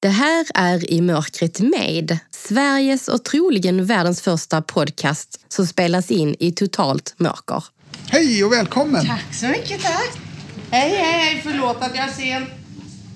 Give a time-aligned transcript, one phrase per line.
[0.00, 6.36] Det här är I mörkret med, Sveriges och troligen världens första podcast som spelas in
[6.38, 7.64] i totalt mörker.
[8.08, 9.06] Hej och välkommen!
[9.06, 10.18] Tack så mycket, tack.
[10.70, 11.40] Hej, hej, hej.
[11.44, 12.57] Förlåt att jag är sen.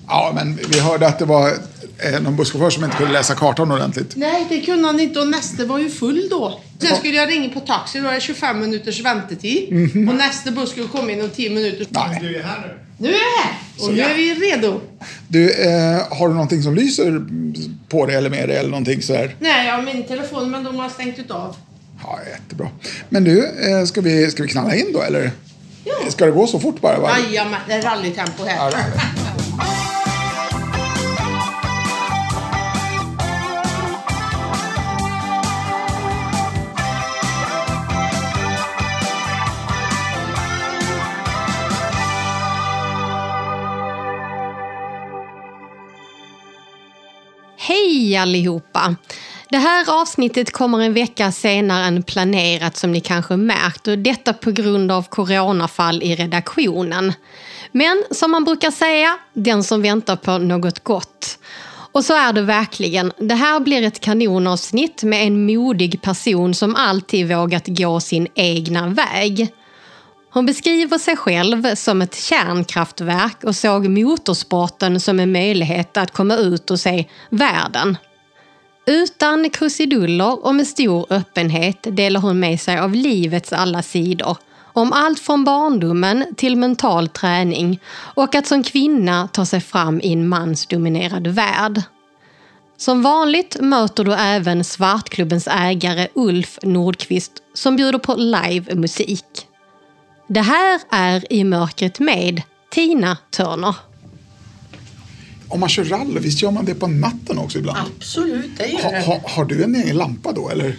[0.07, 1.49] Ja, men vi hörde att det var
[1.97, 4.15] eh, någon busschaufför som inte kunde läsa kartan ordentligt.
[4.15, 6.59] Nej, det kunde han inte och nästa var ju full då.
[6.81, 9.67] Sen skulle jag ringa på taxi, då är det 25 minuters väntetid.
[10.09, 11.87] Och nästa buss skulle komma in om 10 minuter.
[11.89, 12.19] Nej.
[12.21, 14.81] Nu är jag här och nu är vi redo.
[15.27, 17.25] Du, eh, har du någonting som lyser
[17.89, 19.35] på dig eller med dig eller någonting sådär?
[19.39, 21.55] Nej, jag har min telefon men de har stängt ut av.
[22.03, 22.67] Ja, jättebra.
[23.09, 25.31] Men du, eh, ska, vi, ska vi knalla in då eller?
[25.83, 25.93] Ja.
[26.11, 27.19] Ska det gå så fort bara?
[27.19, 28.55] Jajamän, det är rallytempo här.
[28.57, 29.22] Ja, det-
[48.03, 48.95] Hej allihopa!
[49.49, 54.33] Det här avsnittet kommer en vecka senare än planerat som ni kanske märkt och detta
[54.33, 57.13] på grund av coronafall i redaktionen.
[57.71, 61.39] Men som man brukar säga, den som väntar på något gott.
[61.91, 63.11] Och så är det verkligen.
[63.17, 68.87] Det här blir ett kanonavsnitt med en modig person som alltid vågat gå sin egna
[68.87, 69.53] väg.
[70.33, 76.35] Hon beskriver sig själv som ett kärnkraftverk och såg motorsporten som en möjlighet att komma
[76.35, 77.97] ut och se världen.
[78.85, 84.37] Utan krusiduller och med stor öppenhet delar hon med sig av livets alla sidor.
[84.73, 87.79] Om allt från barndomen till mental träning
[88.15, 91.81] och att som kvinna ta sig fram i en mansdominerad värld.
[92.77, 99.47] Som vanligt möter du även Svartklubbens ägare Ulf Nordqvist som bjuder på livemusik.
[100.27, 102.41] Det här är I mörkret med
[102.71, 103.75] Tina Turner.
[105.47, 107.77] Om man kör rally, visst gör man det på natten också ibland?
[107.97, 109.01] Absolut, det Ha, gör det.
[109.05, 110.75] ha, har du en egen lampa då eller?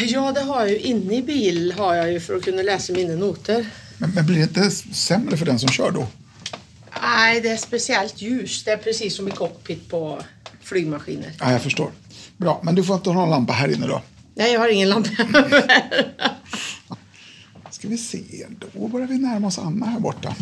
[0.00, 0.78] Ja, det har jag ju.
[0.78, 3.66] Inne i bil har jag ju för att kunna läsa mina noter.
[3.98, 6.06] Men, men blir det inte sämre för den som kör då?
[7.02, 8.64] Nej, det är speciellt ljus.
[8.64, 10.18] Det är precis som i cockpit på
[10.62, 11.32] flygmaskiner.
[11.40, 11.90] Ja, jag förstår.
[12.36, 14.02] Bra, men du får inte ha någon lampa här inne då.
[14.34, 15.10] Nej, jag har ingen lampa.
[17.80, 20.34] Ska vi se, då börjar vi närma oss Anna här borta.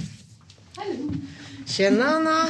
[1.66, 2.48] Tjena, Anna.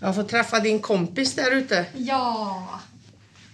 [0.00, 1.86] Jag får träffa din kompis där ute.
[1.96, 2.80] Ja,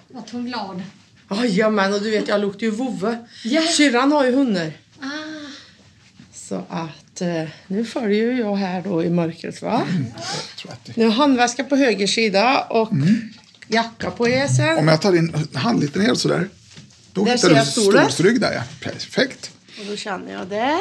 [0.08, 0.82] jag tog glad.
[1.30, 3.26] Jajamän, och du vet, jag luktar ju vovve.
[3.44, 3.62] Ja.
[3.62, 4.72] Syrran har ju hundar.
[5.00, 5.06] Ah.
[6.32, 9.86] Så att eh, nu följer ju jag här då i mörkret, va?
[10.68, 10.96] Att det...
[10.96, 12.90] Nu har handväska på höger sida och
[13.68, 14.78] jacka på esen.
[14.78, 16.48] Om jag tar in hand lite ner sådär.
[17.16, 18.02] Då Där hittar ser du jag stolen.
[18.10, 18.62] stolsrygg där ja.
[18.82, 19.50] Perfekt.
[19.80, 20.80] Och då känner jag där.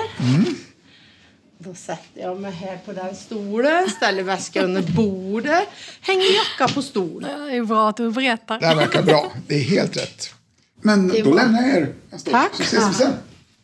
[1.57, 5.67] Då sätter jag mig här på den stolen, ställer väskan under bordet,
[6.01, 7.41] hänger jacka på stolen.
[7.49, 8.59] Det är bra att du berättar.
[8.59, 9.31] Det här verkar bra.
[9.47, 10.33] Det är helt rätt.
[10.81, 11.93] Men då var- lämnar jag er.
[12.31, 12.51] Tack.
[12.55, 13.13] Så ses vi sen.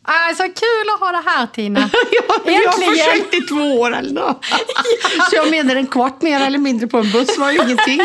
[0.04, 1.80] Ah, så kul att ha det här Tina.
[2.28, 4.44] Ja, vi har försökt i två år eller något.
[5.30, 8.00] Så jag menar en kvart mer eller mindre på en buss var ju ingenting.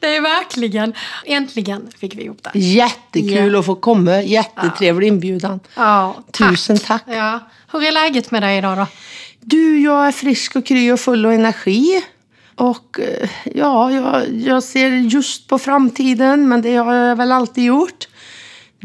[0.00, 2.58] Det är verkligen, äntligen fick vi ihop det.
[2.58, 3.58] Jättekul Ja.
[3.58, 4.22] att få komma.
[4.22, 5.60] Jättetrevlig inbjudan.
[5.74, 7.02] Ja, Tusen tack.
[7.06, 7.40] Ja.
[7.72, 8.86] Hur är läget med dig idag då?
[9.40, 12.02] Du, jag är frisk och kry och full av energi.
[12.54, 17.64] Och eh, ja, jag, jag ser just på framtiden, men det har jag väl alltid
[17.64, 18.08] gjort.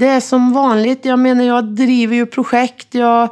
[0.02, 1.06] Det är som vanligt.
[1.06, 2.88] Jag menar, jag driver ju projekt.
[2.92, 3.30] Jag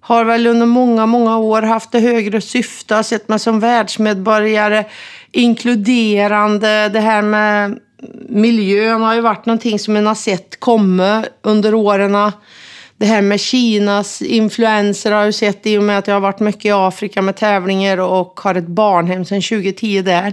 [0.00, 2.94] har väl under många, många år haft det högre syfte.
[2.94, 4.84] har sett mig som världsmedborgare.
[5.32, 6.88] Inkluderande.
[6.88, 7.78] Det här med
[8.28, 12.32] miljön har ju varit någonting som man har sett komma under åren.
[12.96, 16.20] Det här med Kinas influenser har jag ju sett i och med att jag har
[16.20, 20.32] varit mycket i Afrika med tävlingar och har ett barnhem sedan 2010 där.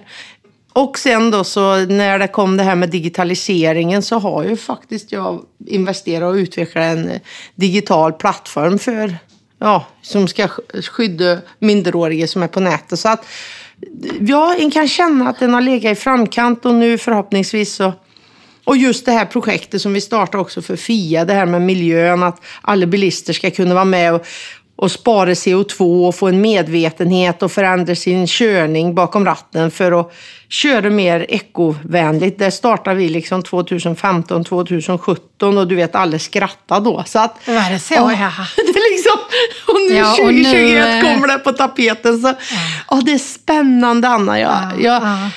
[0.74, 5.12] Och sen då så när det kom det här med digitaliseringen så har ju faktiskt
[5.12, 7.20] jag investerat och utvecklat en
[7.56, 9.16] digital plattform för,
[9.60, 10.48] ja, som ska
[10.92, 13.00] skydda minderåriga som är på nätet.
[13.00, 13.26] Så att
[14.20, 17.94] ja, en kan känna att den har legat i framkant och nu förhoppningsvis så
[18.64, 22.24] och just det här projektet som vi startade också för FIA, det här med miljön,
[22.24, 24.26] att alla bilister ska kunna vara med och,
[24.82, 30.14] och spara CO2 och få en medvetenhet och förändra sin körning bakom ratten för att
[30.50, 32.40] köra mer ekovänligt.
[32.40, 37.04] Där startade vi liksom 2015, 2017 och du vet, alla skrattade då.
[37.08, 37.94] Så att, Var det så?
[37.94, 38.32] Ja, Ja.
[38.56, 39.20] det är liksom,
[39.68, 42.22] och nu Ja, och nu, 2021 eh, kommer det på tapeten.
[42.22, 42.34] Så,
[42.90, 44.40] ja, det är spännande, Anna.
[44.40, 45.30] Jag, jag, ja.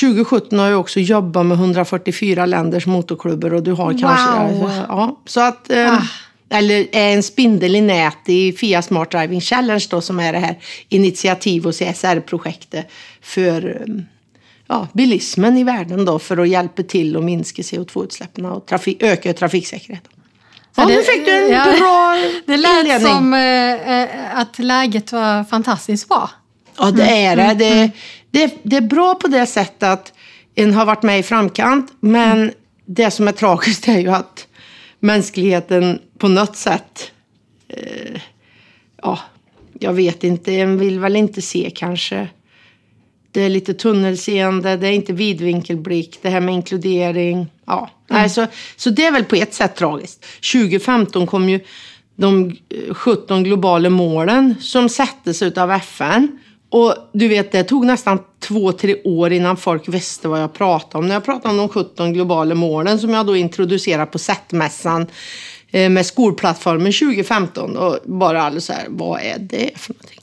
[0.00, 4.54] 2017 har jag också jobbat med 144 länders motorklubbar och du har kanske...
[4.54, 4.72] Wow.
[4.88, 5.70] Ja, så att...
[5.70, 6.02] Eh, Ah.
[6.50, 10.38] Eller är en spindel i nät i FIA Smart Driving Challenge då, som är det
[10.38, 10.58] här
[10.88, 12.86] initiativ och CSR-projektet
[13.22, 14.06] för um,
[14.68, 19.32] ja, bilismen i världen då för att hjälpa till att minska CO2-utsläppen och trafik, öka
[19.32, 20.12] trafiksäkerheten.
[20.76, 22.16] Ja, det- nu fick du en ja, bra
[22.46, 23.08] Det lät inledning.
[23.08, 24.08] som eh, eh,
[24.38, 26.30] att läget var fantastiskt bra.
[26.78, 27.64] Ja, det är Mm, det.
[27.64, 27.90] Det,
[28.46, 28.54] det.
[28.62, 30.12] Det är bra på det sättet att
[30.54, 32.54] en har varit med i framkant, men Mm.
[32.86, 34.46] det som är tragiskt är ju att
[35.00, 37.12] mänskligheten på något sätt,
[37.68, 38.20] eh,
[39.02, 39.18] ja,
[39.78, 42.28] jag vet inte, en vill väl inte se kanske.
[43.32, 47.46] Det är lite tunnelseende, det är inte vidvinkelblick, det här med inkludering.
[47.66, 47.90] Ja.
[48.08, 50.26] Nej, så, så det är väl på ett sätt tragiskt.
[50.52, 51.60] 2015 kom ju
[52.16, 56.39] de eh, 17 globala målen som sattes av FN.
[56.70, 60.98] Och du vet, det tog nästan två, tre år innan folk visste vad jag pratade
[60.98, 61.08] om.
[61.08, 65.06] När jag pratade om de 17 globala målen som jag då introducerade på SET-mässan
[65.70, 67.76] eh, med skolplattformen 2015.
[67.76, 70.20] Och bara alla så här, vad är det för någonting?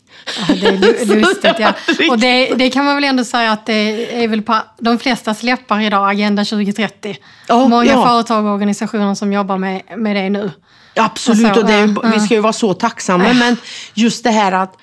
[0.47, 1.73] Ja, det är lu- lustigt ja.
[2.09, 5.33] Och det, det kan man väl ändå säga att det är väl på de flesta
[5.33, 7.17] släppar idag, Agenda 2030.
[7.47, 8.05] Ja, Många ja.
[8.05, 10.51] företag och organisationer som jobbar med, med det nu.
[10.95, 13.33] Absolut, Och så, och det ja, vi ska ju vara så tacksamma.
[13.33, 13.57] Men
[13.93, 14.77] just det här att,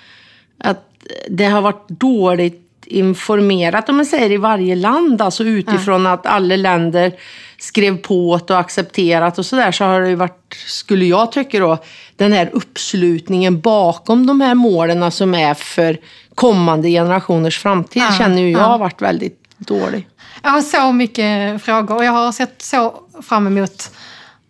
[0.59, 0.94] att
[1.29, 6.57] det har varit dåligt informerat, om man säger i varje land, alltså utifrån att alla
[6.57, 7.13] länder
[7.59, 11.79] skrev på och accepterat och sådär, så har det ju varit, skulle jag tycka då,
[12.17, 15.99] den här uppslutningen bakom de här målen som är för
[16.35, 18.65] kommande generationers framtid, Ja, känner ju jag ja.
[18.65, 20.09] har varit väldigt dålig.
[20.43, 23.91] Jag har så mycket frågor och jag har sett så fram emot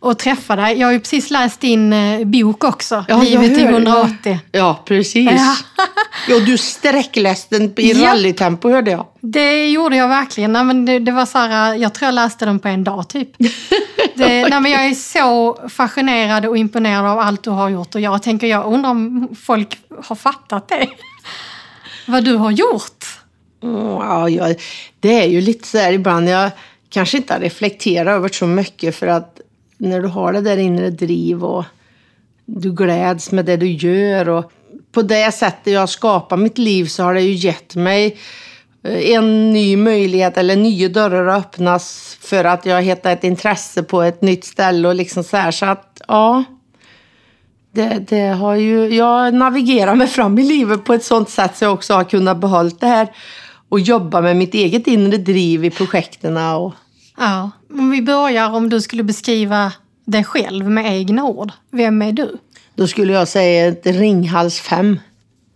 [0.05, 0.79] att träffa dig.
[0.79, 3.77] Jag har ju precis läst din eh, bok också, Ja, Livet i hör det.
[3.77, 4.39] 180.
[4.53, 5.31] Ja, precis.
[5.33, 5.57] Ja.
[6.29, 6.39] Ja.
[6.39, 8.09] du sträckläste den i Ja.
[8.11, 9.07] rallytempo hörde jag.
[9.21, 10.53] Det gjorde jag verkligen.
[10.53, 13.09] Nej, men det, det var så här, jag tror jag läste den på en dag
[13.09, 13.29] typ.
[14.17, 18.01] Det, nej, men jag är så fascinerad och imponerad av allt du har gjort och
[18.01, 20.89] jag tänker, jag undrar om folk har fattat det.
[22.07, 23.05] Vad du har gjort.
[23.63, 24.57] Mm, Ja, jag,
[25.01, 26.29] det är ju lite så här ibland.
[26.29, 26.51] Jag
[26.91, 29.41] kanske inte har reflekterat över så mycket för att
[29.85, 31.65] när du har det där inre driv och
[32.47, 34.53] du gläds med det du gör och
[34.93, 38.17] på det sättet jag skapar mitt liv så har det ju gett mig
[38.83, 43.83] eh, en ny möjlighet eller nya dörrar att öppnas för att jag hittar ett intresse
[43.83, 45.51] på ett nytt ställe och liksom så här.
[45.51, 46.45] Så att ja,
[47.73, 51.65] det, det har ju, jag navigerar mig fram i livet på ett sånt sätt så
[51.65, 53.09] jag också har kunnat behålla det här
[53.69, 56.37] och jobba med mitt eget inre driv i projekten.
[56.37, 56.75] Och,
[57.17, 59.73] Ja, om vi börjar om du skulle beskriva
[60.05, 61.53] dig själv med egna ord.
[61.71, 62.39] Vem är du?
[62.75, 65.01] då skulle jag säga ett Ringhals 5.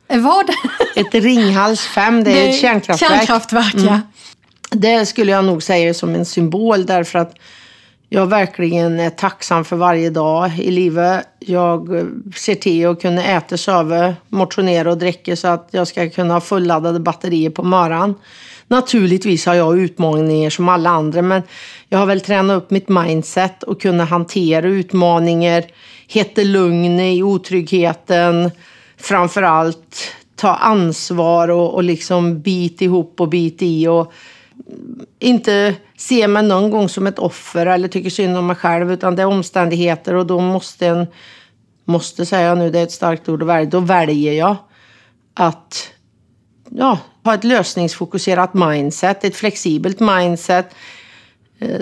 [0.08, 0.50] Eh, Vad?
[0.96, 3.10] Ett Ringhals 5, det är ett kärnkraftverk.
[3.10, 4.00] Kärnkraftverk, ja.
[4.70, 7.34] Det skulle jag nog säga som en symbol därför att
[8.08, 11.26] jag verkligen är tacksam för varje dag i livet.
[11.38, 12.04] Jag eh,
[12.36, 16.40] ser till att kunna äta, sova, motionera och dricka så att jag ska kunna ha
[16.40, 18.14] fulladdade batterier på morgonen.
[18.68, 21.42] Naturligtvis har jag utmaningar som alla andra men
[21.88, 25.64] jag har väl tränat upp mitt mindset och kunna hantera utmaningar,
[26.06, 28.50] hitta lugn i otryggheten,
[28.96, 34.12] framför allt ta ansvar och, och liksom bit ihop och bit i och
[35.18, 39.16] inte se mig någon gång som ett offer eller tycker synd om mig själv utan
[39.16, 41.06] det är omständigheter och då måste en,
[41.84, 44.56] måste säga nu, det är ett starkt ord att välja, då väljer jag
[45.34, 45.90] att
[46.70, 50.74] ja, ha ett lösningsfokuserat mindset, ett flexibelt mindset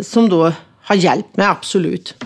[0.03, 0.53] som då
[0.83, 2.25] har hjälpt mig absolut.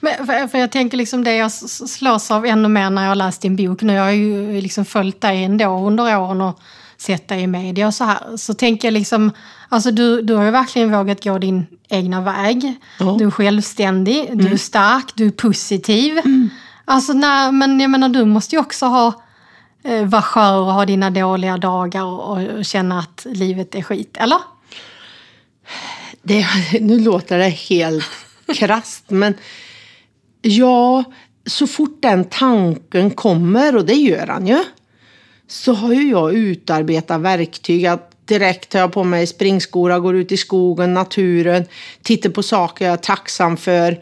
[0.00, 3.14] Men för, för jag tänker liksom det jag slås av ännu mer när jag har
[3.14, 3.92] läst din bok nu.
[3.92, 6.60] Jag har ju liksom följt dig ändå under åren och
[6.96, 8.36] sett dig i media och så här.
[8.36, 9.32] Så tänker jag liksom,
[9.68, 12.74] alltså du, du har ju verkligen vågat gå din egna väg.
[12.98, 13.16] Ja.
[13.18, 16.20] Du är självständig, du är stark, du är positiv.
[16.84, 19.22] Alltså när, men jag menar du måste ju också ha
[19.84, 24.16] eh, vara skör och ha dina dåliga dagar och, och känna att livet är skit,
[24.20, 24.38] eller?
[26.22, 26.46] Det,
[26.80, 28.04] nu låter det helt
[28.54, 29.34] krasst, men
[30.42, 31.04] ja,
[31.46, 34.64] så fort den tanken kommer, och det gör han ju,
[35.46, 37.86] så har ju jag utarbetat verktyg.
[37.86, 41.64] Att direkt tar jag på mig springskor, går ut i skogen, naturen,
[42.02, 44.00] tittar på saker jag är tacksam för,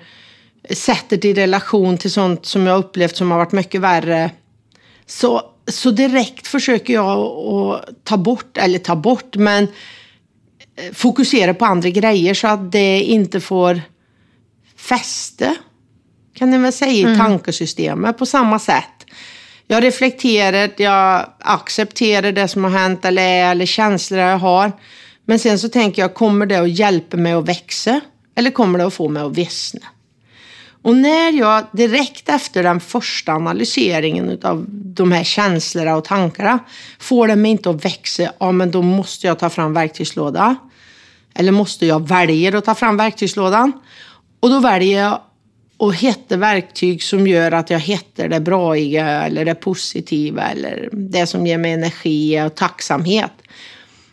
[0.71, 4.31] sätter det i relation till sånt som jag upplevt som har varit mycket värre.
[5.07, 9.69] Så, så direkt försöker jag att ta bort, eller ta bort, men
[10.93, 13.81] fokusera på andra grejer så att det inte får
[14.77, 15.55] fäste,
[16.35, 19.07] kan ni väl säga, i tankesystemet på samma sätt.
[19.67, 24.73] Jag reflekterar, jag accepterar det som har hänt eller är, eller känslor jag har.
[25.25, 28.01] Men sen så tänker jag, kommer det att hjälpa mig att växa?
[28.35, 29.81] Eller kommer det att få mig att vissna?
[30.83, 36.59] Och när jag direkt efter den första analyseringen av de här känslorna och tankarna
[36.99, 40.57] får det mig inte att växa, ja men då måste jag ta fram verktygslåda.
[41.35, 43.73] Eller måste jag välja att ta fram verktygslådan.
[44.41, 45.21] Och då väljer jag
[45.79, 51.27] att hitta verktyg som gör att jag hittar det braiga eller det positiva eller det
[51.27, 53.33] som ger mig energi och tacksamhet.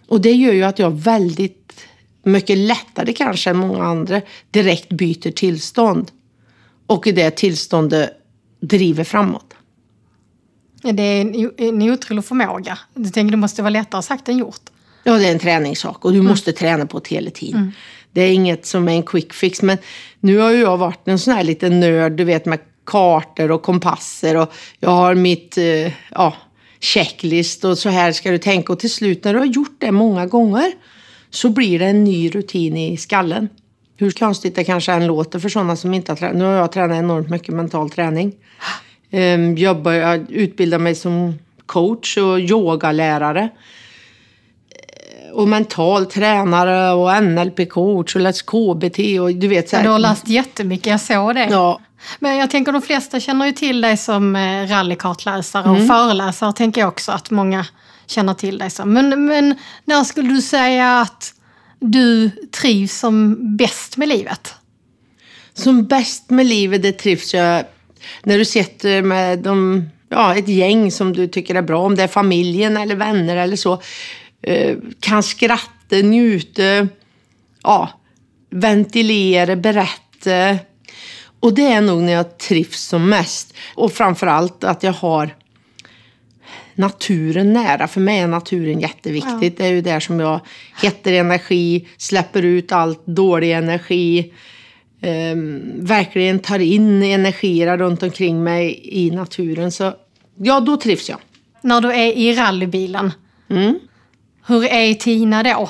[0.07, 1.87] Och det gör ju att jag väldigt
[2.23, 4.21] mycket lättare kanske än många andra
[4.51, 6.11] direkt byter tillstånd.
[6.87, 8.09] Och i det tillståndet
[8.59, 9.53] driver framåt.
[10.81, 12.79] Det är en, en otrolig förmåga.
[12.93, 14.69] Jag tänker det måste vara lättare sagt än gjort.
[15.07, 16.29] Ja, det är en träningssak och du mm.
[16.29, 17.59] måste träna på det hela tiden.
[17.59, 17.71] Mm.
[18.11, 19.61] Det är inget som är en quick fix.
[19.61, 19.77] Men
[20.19, 23.61] nu har ju jag varit en sån här liten nörd, du vet med kartor och
[23.61, 26.33] kompasser och jag har mitt, eh, ja,
[26.79, 28.73] checklist och så här ska du tänka.
[28.73, 30.71] Och till slut när du har gjort det många gånger
[31.29, 33.49] så blir det en ny rutin i skallen.
[33.97, 36.37] Hur konstigt det kanske än låter för sådana som inte har tränat.
[36.37, 38.35] Nu har jag tränat enormt mycket mental träning.
[39.11, 41.33] Um, jobbar, jag utbildar mig som
[41.65, 43.49] coach och yogalärare.
[45.37, 49.83] Och mental tränare och NLP-coach och läst KBT och du vet så här.
[49.83, 51.47] Ja, du har läst jättemycket, jag såg det.
[51.51, 51.79] Ja.
[52.19, 55.87] Men jag tänker de flesta känner ju till dig som eh, rallykartläsare och mm.
[55.87, 57.65] föreläsare tänker jag också att många
[58.07, 58.93] känner till dig som.
[58.93, 61.33] Men, men när skulle du säga att
[61.79, 62.29] du
[62.61, 64.55] trivs som bäst med livet?
[65.53, 67.63] Som bäst med livet, det trivs jag
[68.23, 72.03] när du sitter med de, ja, ett gäng som du tycker är bra, om det
[72.03, 73.81] är familjen eller vänner eller så.
[74.41, 76.87] Eh, kan skratta, njuta,
[77.63, 77.89] ja,
[78.49, 80.57] ventilera, berätta.
[81.39, 83.53] Och det är nog när jag trivs som mest.
[83.75, 85.35] Och framför allt att jag har
[86.75, 87.87] naturen nära.
[87.87, 89.53] För mig är naturen jätteviktigt.
[89.57, 89.57] Ja.
[89.57, 90.39] Det är ju där som jag
[90.81, 94.33] hittar energi, släpper ut allt dålig energi.
[95.01, 99.71] Um, verkligen tar in energier runt omkring mig i naturen.
[99.71, 99.93] Så
[100.37, 101.19] ja, då trivs jag.
[101.61, 103.11] När du är i rallybilen,
[103.49, 103.79] mm
[104.47, 105.69] hur är Tina då?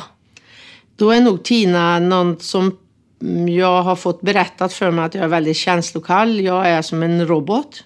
[0.96, 2.78] Då är nog Tina någon som
[3.48, 6.40] jag har fått berättat för mig att jag är väldigt känslokall.
[6.40, 7.84] Jag är som en robot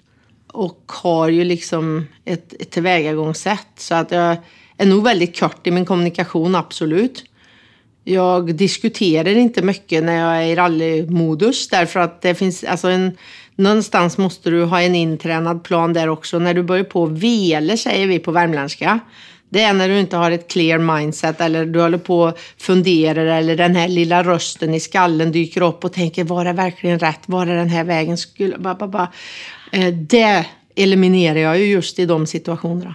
[0.52, 3.68] och har ju liksom ett, ett tillvägagångssätt.
[3.76, 4.36] Så att jag
[4.76, 7.24] är nog väldigt kort i min kommunikation, absolut.
[8.04, 13.16] Jag diskuterar inte mycket när jag är i rallymodus därför att det finns, alltså en,
[13.54, 16.38] någonstans måste du ha en intränad plan där också.
[16.38, 19.00] När du börjar på vele säger vi på värmländska.
[19.52, 23.26] Det är när du inte har ett clear mindset eller du håller på och funderar
[23.26, 27.20] eller den här lilla rösten i skallen dyker upp och tänker var det verkligen rätt?
[27.26, 28.58] Var är den här vägen skulle...
[28.58, 29.08] Ba, ba, ba.
[29.72, 32.94] Eh, det eliminerar jag ju just i de situationerna.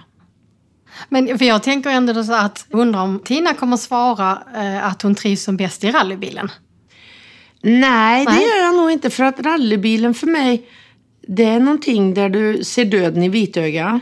[1.08, 5.14] Men för jag tänker ändå så att, undrar om Tina kommer svara eh, att hon
[5.14, 6.50] trivs som bäst i rallybilen?
[7.62, 9.10] Nej, det gör jag nog inte.
[9.10, 10.62] För att rallybilen för mig,
[11.26, 14.00] det är någonting där du ser döden i vitöga.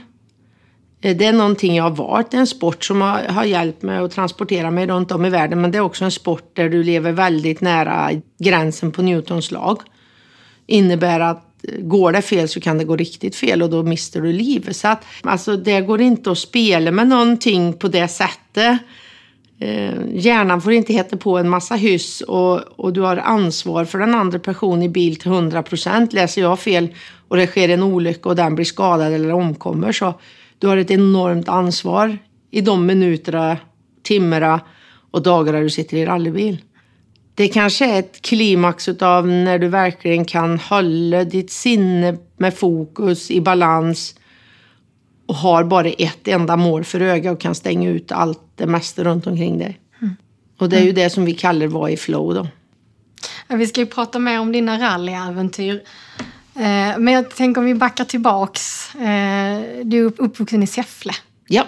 [1.06, 2.30] Eh, det är någonting jag har varit.
[2.30, 5.30] Det är en sport som har, har hjälpt mig att transportera mig runt om i
[5.30, 5.60] världen.
[5.60, 9.80] Men det är också en sport där du lever väldigt nära gränsen på Newtons lag.
[10.66, 14.20] Innebär att eh, går det fel så kan det gå riktigt fel och då mister
[14.20, 14.76] du livet.
[14.76, 18.78] Så att, alltså, det går inte att spela med någonting på det sättet.
[19.60, 23.98] Eh, hjärnan får inte heta på en massa hyss och, och du har ansvar för
[23.98, 26.12] den andra personen i bil till 100 procent.
[26.12, 26.88] Läser jag fel
[27.28, 30.14] och det sker en olycka och den blir skadad eller omkommer så
[30.58, 32.18] du har ett enormt ansvar
[32.50, 33.56] i de minuterna,
[34.02, 34.60] timmarna
[35.10, 36.62] och dagarna du sitter i rallybil
[37.36, 43.30] det kanske är ett klimax av när du verkligen kan hålla ditt sinne med fokus
[43.30, 44.14] i balans
[45.26, 49.04] och har bara ett enda mål för öga och kan stänga ut allt det mesta
[49.04, 49.80] runt omkring dig.
[50.02, 50.16] Mm.
[50.58, 52.48] Och det är ju det som vi kallar vara i flow då.
[53.48, 55.82] Ja, vi ska ju prata mer om dina rallyäventyr.
[56.56, 58.94] Eh, men jag tänker om vi backar tillbaks.
[58.94, 61.12] Eh, du är uppvuxen i Säffle.
[61.48, 61.66] Ja.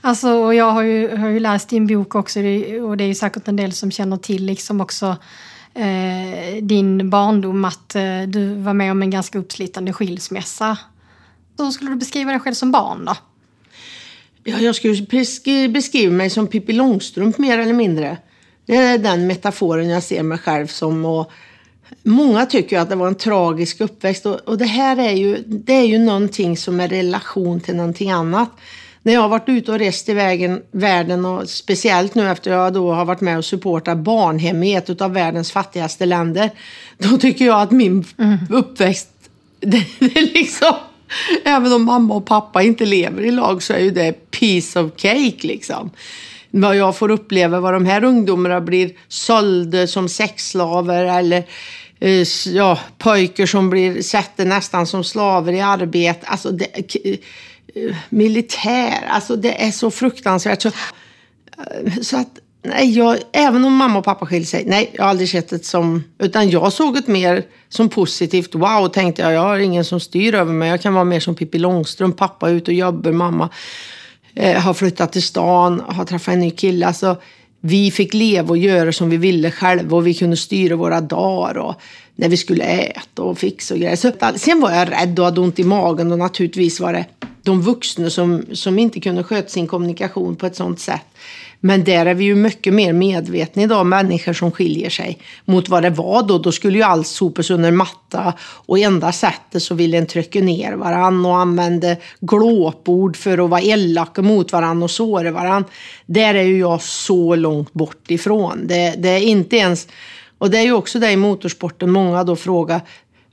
[0.00, 2.38] Alltså, och jag har ju, har ju läst din bok också
[2.82, 5.16] och det är ju säkert en del som känner till liksom också
[5.74, 10.78] eh, din barndom, att eh, du var med om en ganska uppslitande skilsmässa.
[11.58, 13.16] Hur skulle du beskriva dig själv som barn då?
[14.44, 15.06] Ja, jag skulle
[15.68, 18.16] beskriva mig som Pippi Långstrump mer eller mindre.
[18.66, 21.04] Det är den metaforen jag ser mig själv som.
[21.04, 21.32] Och
[22.02, 25.72] många tycker att det var en tragisk uppväxt och, och det här är ju, det
[25.72, 28.50] är ju någonting som är relation till någonting annat
[29.02, 32.72] när jag har varit ute och rest i vägen, världen och speciellt nu efter jag
[32.72, 36.50] då har varit med och supportat barnhem i ett av världens fattigaste länder.
[36.98, 38.38] Då tycker jag att min mm.
[38.50, 39.08] uppväxt,
[39.60, 40.74] det, det är liksom,
[41.44, 44.90] även om mamma och pappa inte lever i lag så är ju det piece of
[44.96, 45.90] cake liksom.
[46.60, 51.44] Vad jag får uppleva, vad de här ungdomarna blir sålda som sexslaver eller
[52.00, 56.26] eh, ja, pojkar som blir sätter nästan som slaver i arbete.
[56.26, 60.62] Alltså det, eh, militär, alltså det är så fruktansvärt.
[60.62, 65.02] Så, eh, så att, nej, jag, även om mamma och pappa skiljer sig, nej, jag
[65.02, 68.54] har aldrig sett det som, utan jag såg det mer som positivt.
[68.54, 70.68] Wow, tänkte jag, jag har ingen som styr över mig.
[70.68, 73.48] Jag kan vara mer som Pippi Långstrump, pappa är ute och jobbar, mamma
[74.38, 76.86] eh, har flyttat till stan, har träffat en ny kille.
[76.86, 77.16] Alltså,
[77.60, 81.58] vi fick leva och göra som vi ville själva och vi kunde styra våra dagar
[81.58, 81.74] och
[82.18, 83.96] när vi skulle äta och fixa och grejer.
[83.96, 87.04] Så, sen var jag rädd och hade ont i magen och naturligtvis var det
[87.42, 91.04] de vuxna som, som inte kunde sköta sin kommunikation på ett sånt sätt.
[91.60, 95.82] Men där är vi ju mycket mer medvetna idag, människor som skiljer sig mot vad
[95.82, 96.38] det var då.
[96.38, 100.72] Då skulle ju allt sopas under matta och enda sättet så ville en trycka ner
[100.72, 105.64] varann och använde glåpord för att vara elaka mot varann och såra varann.
[106.06, 108.66] Där är ju jag så långt bort ifrån.
[108.66, 109.88] Det, det är inte ens...
[110.38, 112.80] Och det är ju också det i motorsporten, många då frågar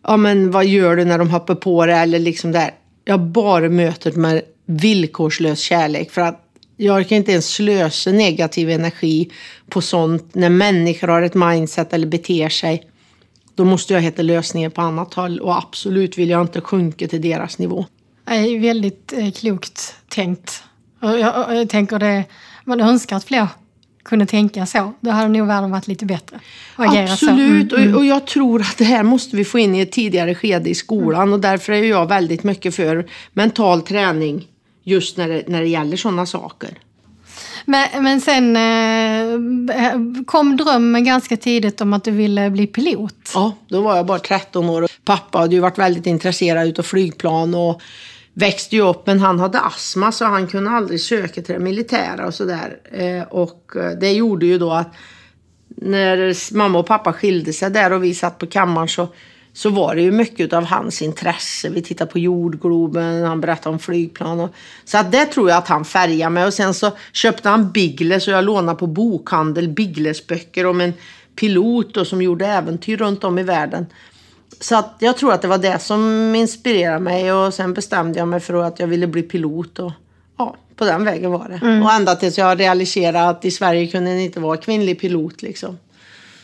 [0.08, 2.72] ja men vad gör du när de hoppar på det eller liksom där.
[3.06, 6.42] Jag bara möter det med villkorslös kärlek för att
[6.78, 9.32] jag kan inte ens slösa negativ energi
[9.70, 12.90] på sånt när människor har ett mindset eller beter sig.
[13.56, 17.22] Då måste jag hitta lösningar på annat håll och absolut vill jag inte sjunka till
[17.22, 17.86] deras nivå.
[18.26, 20.64] Det är väldigt eh, klokt tänkt.
[21.00, 22.24] Jag, jag, och jag tänker det,
[22.64, 23.48] man önskar att fler
[24.06, 24.94] kunde tänka så.
[25.00, 26.40] Då hade nog världen varit lite bättre.
[26.76, 27.78] Absolut, Så.
[27.78, 30.70] Mm, Och, jag tror att det här måste vi få in i ett tidigare skede
[30.70, 34.48] i skolan och därför är jag väldigt mycket för mental träning
[34.84, 36.70] just när det, när det gäller sådana saker.
[37.66, 43.32] Men, men sen eh, kom drömmen ganska tidigt om att du ville bli pilot.
[43.34, 46.84] Ja, då var jag bara 13 år och pappa hade ju varit väldigt intresserad av
[46.84, 47.82] flygplan och
[48.38, 52.28] växte ju upp men han hade astma så han kunde aldrig söka till det militära
[52.28, 52.78] och sådär.
[52.92, 54.94] Eh, och eh, det gjorde ju då att
[55.68, 59.08] när mamma och pappa skilde sig där och vi satt på kammaren så,
[59.54, 61.70] så var det ju mycket av hans intresse.
[61.70, 64.40] Vi tittade på jordgloben, han berättade om flygplan.
[64.40, 64.50] Och,
[64.86, 66.46] så att det tror jag att han färgade mig.
[66.46, 70.94] Och sen så köpte han Biggles och jag lånade på bokhandel Biggles böcker om en
[71.36, 73.86] pilot då, som gjorde äventyr runt om i världen.
[74.60, 78.28] Så att jag tror att det var det som inspirerade mig och sen bestämde jag
[78.28, 79.80] mig för att jag ville bli pilot.
[79.80, 79.92] Och,
[80.38, 81.82] ja, på den vägen var det.
[81.86, 85.78] Och ända tills jag realiserade att i Sverige kunde det inte vara kvinnlig pilot liksom.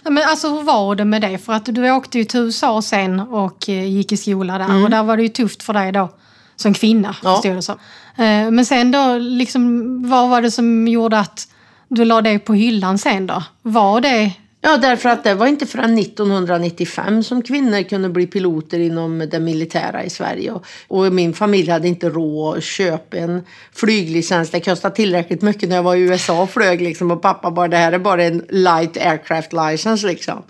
[0.03, 1.37] Ja, Men alltså hur var det med det?
[1.37, 4.83] För att du åkte ju till USA sen och eh, gick i skola där.
[4.83, 6.09] Och där var det ju tufft för dig då
[6.55, 7.15] som kvinna, Mm.
[7.23, 7.35] Ja.
[7.35, 7.75] förstod det som.
[8.17, 11.47] Eh, Men sen då, liksom, vad var det som gjorde att
[11.87, 13.43] du la det på hyllan sen då?
[13.61, 14.31] Var det...
[14.63, 19.39] Ja, därför att det var inte förrän 1995 som kvinnor kunde bli piloter inom det
[19.39, 20.53] militära i Sverige.
[20.87, 23.41] Och, min familj hade inte råd att köpa en
[23.73, 24.49] flyglicens.
[24.49, 26.81] Det kostade tillräckligt mycket när jag var i USA och flög.
[26.81, 30.07] Liksom, och pappa bara, det här är bara en light aircraft license.
[30.07, 30.43] Liksom.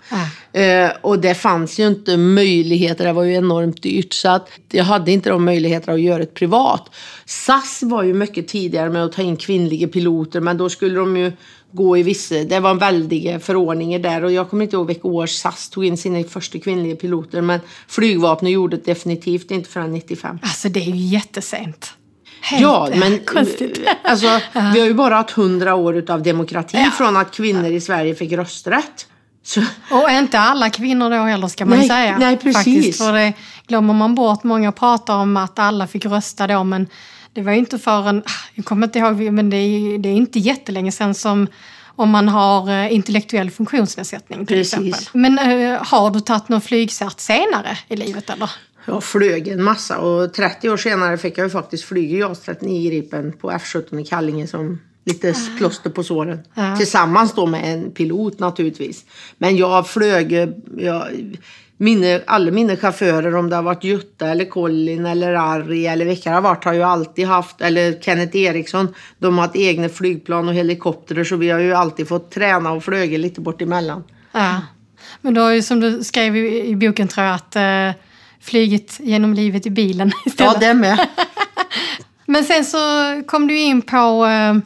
[0.52, 4.12] Eh, och det fanns ju inte möjligheter, det var ju enormt dyrt.
[4.12, 6.90] Så att jag hade inte de möjligheterna att göra ett privat.
[7.24, 11.16] SAS var ju mycket tidigare med att ta in kvinnliga piloter, men då skulle de
[11.16, 11.32] ju
[11.72, 15.26] gå i vissa, det var väldiga förordningar där och jag kommer inte ihåg vilka år
[15.26, 20.38] SAS tog in sina första kvinnliga piloter men flygvapnet gjorde det definitivt inte förrän 95.
[20.42, 21.92] Alltså det är ju jättesent.
[22.40, 23.80] Helt Ja, men konstigt.
[24.04, 24.26] alltså,
[24.74, 28.32] vi har ju bara haft hundra år av demokrati från att kvinnor i Sverige fick
[28.32, 29.06] rösträtt.
[29.44, 32.18] Så, Och inte alla kvinnor då heller ska man Nej, säga.
[32.18, 32.56] nej, precis.
[32.56, 33.32] Faktiskt, för det
[33.66, 34.44] glömmer man bort.
[34.44, 36.86] Många pratar om att alla fick rösta då men
[37.32, 38.22] det var ju inte förrän,
[38.54, 41.46] jag kommer inte ihåg, men det är, det är inte jättelänge sedan som
[41.96, 44.74] om man har eh, intellektuell funktionsnedsättning till Precis.
[44.74, 45.00] exempel.
[45.12, 48.50] Men eh, har du tagit någon flygcert senare i livet eller?
[48.84, 52.90] jag flög en massa och 30 år senare fick jag ju faktiskt flyga JAS 39
[52.90, 56.38] Gripen på F17 i Kallinge som lite plåster på såren.
[56.54, 56.76] Ja.
[56.76, 59.04] Tillsammans då med en pilot naturligtvis.
[59.38, 60.32] Men jag flög,
[60.78, 61.08] jag,
[61.82, 66.30] mina, alla mina chaufförer, om det har varit Jutta eller Colin eller Harry eller vilka
[66.30, 70.48] det har varit, har ju alltid haft, eller Kenneth Eriksson, de har haft egna flygplan
[70.48, 74.04] och helikoptrar så vi har ju alltid fått träna och flyga lite bort emellan.
[74.32, 74.60] Ja.
[75.20, 77.90] Men du har ju som du skrev i, i boken tror jag att eh,
[78.40, 80.52] flygit genom livet i bilen istället.
[80.62, 81.08] Ja, det med.
[82.26, 82.78] Men sen så
[83.26, 84.56] kom du in på eh,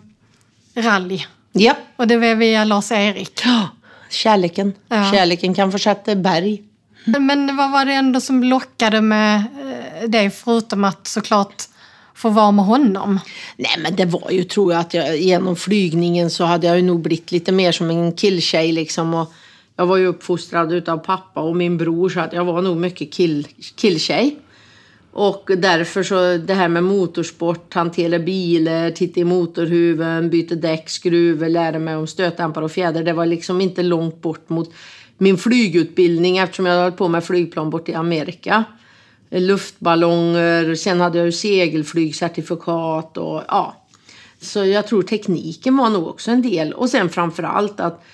[0.82, 1.20] rally.
[1.52, 1.78] Japp.
[1.96, 3.40] Och det var via Lars-Erik.
[3.44, 3.68] Ja,
[4.10, 4.72] Kärleken.
[4.88, 5.12] Ja.
[5.12, 6.62] Kärleken kan försätta berg.
[7.06, 11.62] Men vad var det ändå som lockade med eh, dig förutom att såklart
[12.14, 13.20] få vara med honom?
[13.56, 16.82] Nej men det var ju tror jag att jag genom flygningen så hade jag ju
[16.82, 19.14] nog blivit lite mer som en killtjej liksom.
[19.14, 19.32] Och
[19.76, 23.12] jag var ju uppfostrad utav pappa och min bror så att jag var nog mycket
[23.12, 24.36] kill, killtjej.
[25.12, 31.48] Och därför så det här med motorsport, hantera bilar, titta i motorhuven, byta däck, skruva,
[31.48, 33.04] lära mig om stötdämpare och fjäder.
[33.04, 34.72] Det var liksom inte långt bort mot
[35.18, 38.64] min flygutbildning eftersom jag hållit på med flygplan bort i Amerika.
[39.30, 43.76] Luftballonger, sen hade jag ju segelflygcertifikat och ja.
[44.40, 46.72] Så jag tror tekniken var nog också en del.
[46.72, 48.04] Och sen framför allt att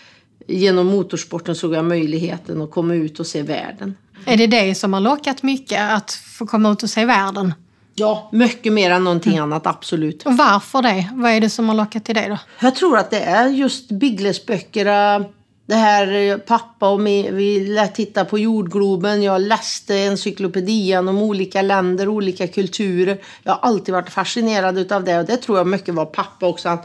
[0.47, 3.97] genom motorsporten såg jag möjligheten att komma ut och se världen.
[4.25, 7.55] Är det det som har lockat mycket, att få komma ut och se världen?
[7.95, 9.43] Ja, mycket mer än någonting mm.
[9.43, 10.27] annat, absolut.
[10.27, 11.09] Och varför det?
[11.13, 12.39] Vad är det som har lockat till det då?
[12.61, 15.25] Jag tror att det är just Biggles-böckerna.
[15.67, 19.23] Det här eh, pappa och mig, vi lät titta på jordgloben.
[19.23, 23.19] Jag läste encyklopedian om olika länder, olika kulturer.
[23.43, 26.69] Jag har alltid varit fascinerad av det och det tror jag mycket var pappa också.
[26.69, 26.79] Han,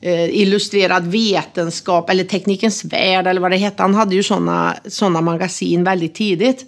[0.00, 3.82] eh, illustrerad vetenskap eller Teknikens värld eller vad det hette.
[3.82, 6.64] Han hade ju sådana såna magasin väldigt tidigt.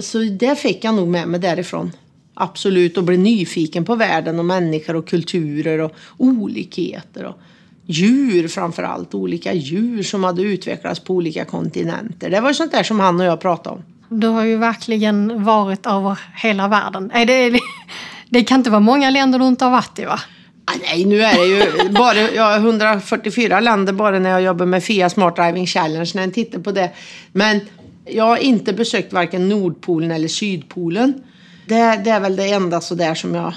[0.00, 1.92] Så det fick jag nog med mig därifrån.
[2.34, 7.24] Absolut, och bli nyfiken på världen och människor och kulturer och olikheter.
[7.24, 7.38] Och
[7.86, 12.30] djur framför allt, olika djur som hade utvecklats på olika kontinenter.
[12.30, 13.82] Det var sånt där som han och jag pratade om.
[14.08, 17.10] Du har ju verkligen varit över hela världen.
[17.14, 17.60] Är det,
[18.30, 20.20] det kan inte vara många länder du inte har varit i va?
[20.64, 24.84] Ah, nej, nu är det ju bara ja, 144 länder bara när jag jobbar med
[24.84, 26.90] FIA Smart Driving Challenge, när jag tittar på det.
[27.32, 27.60] Men
[28.04, 31.14] jag har inte besökt varken Nordpolen eller Sydpolen.
[31.66, 33.52] Det, det är väl det enda sådär som jag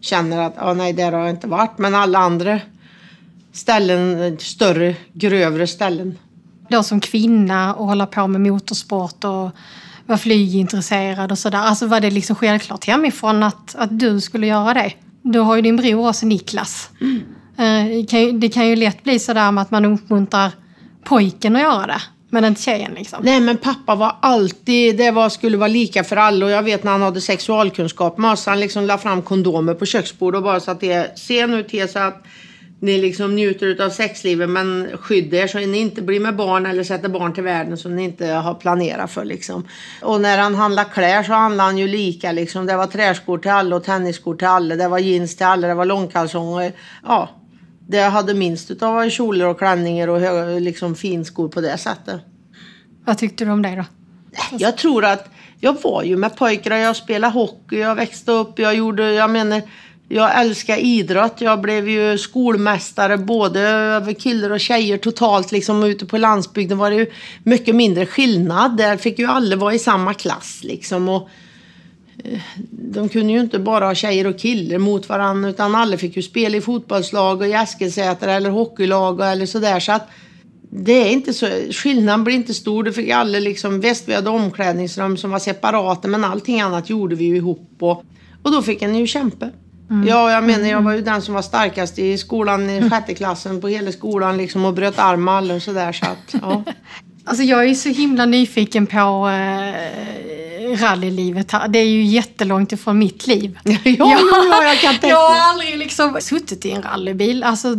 [0.00, 1.78] känner att, ja nej, där har jag inte varit.
[1.78, 2.60] Men alla andra
[3.54, 6.18] ställen, större, grövre ställen.
[6.68, 9.50] Då som kvinna och hålla på med motorsport och
[10.06, 11.58] vara flygintresserad och sådär.
[11.58, 14.92] Alltså var det liksom självklart hemifrån att, att du skulle göra det?
[15.22, 16.90] Du har ju din bror också, Niklas.
[17.00, 17.22] Mm.
[17.56, 20.52] Eh, det kan ju lätt bli sådär med att man uppmuntrar
[21.04, 22.02] pojken att göra det.
[22.30, 23.18] Men inte tjejen liksom?
[23.24, 26.84] Nej men pappa var alltid, det var, skulle vara lika för alla och jag vet
[26.84, 30.60] när han hade sexualkunskap med oss, han liksom la fram kondomer på köksbordet och bara
[30.60, 32.24] sa till se nu till så att
[32.84, 36.66] ni liksom njuter av sexlivet men skydda er så att ni inte blir med barn
[36.66, 39.68] eller sätter barn till världen som ni inte har planerat för liksom.
[40.02, 42.66] Och när han handlade kläder så handlade han ju lika liksom.
[42.66, 44.76] Det var träskor till alla och tennisskor till alla.
[44.76, 46.72] Det var jeans till alla, det var långkalsonger.
[47.02, 47.30] Ja,
[47.88, 52.20] det jag hade minst utav var kjolar och klänningar och liksom finskor på det sättet.
[53.04, 53.84] Vad tyckte du om det då?
[54.58, 55.28] Jag tror att
[55.60, 59.62] jag var ju med pojkar, jag spelade hockey, jag växte upp, jag gjorde, jag menar
[60.08, 61.40] jag älskar idrott.
[61.40, 65.52] Jag blev ju skolmästare både över killar och tjejer totalt.
[65.52, 67.06] Liksom ute på landsbygden var det ju
[67.42, 68.76] mycket mindre skillnad.
[68.76, 71.08] Där fick ju alla vara i samma klass liksom.
[71.08, 71.28] Och,
[72.24, 72.40] eh,
[72.70, 76.22] de kunde ju inte bara ha tjejer och killar mot varandra utan alla fick ju
[76.22, 79.80] spela i fotbollslag och i Eskilsäter eller hockeylag eller sådär.
[79.80, 80.08] Så att
[80.70, 82.84] det är inte så, skillnaden blir inte stor.
[82.84, 87.14] Det fick alla liksom, visst vi hade omklädningsrum som var separata men allting annat gjorde
[87.14, 87.76] vi ju ihop.
[87.80, 88.04] Och,
[88.42, 89.50] och då fick en ju kämpa.
[89.90, 90.08] Mm.
[90.08, 93.60] Ja, jag menar jag var ju den som var starkast i skolan i sjätte klassen
[93.60, 96.62] på hela skolan liksom och bröt arm och sådär så att, ja.
[97.26, 101.68] Alltså jag är så himla nyfiken på äh, rallylivet här.
[101.68, 103.58] Det är ju jättelångt ifrån mitt liv.
[103.64, 107.42] ja, jag, ja, jag kan tänka Jag har aldrig liksom suttit i en rallybil.
[107.42, 107.74] Alltså,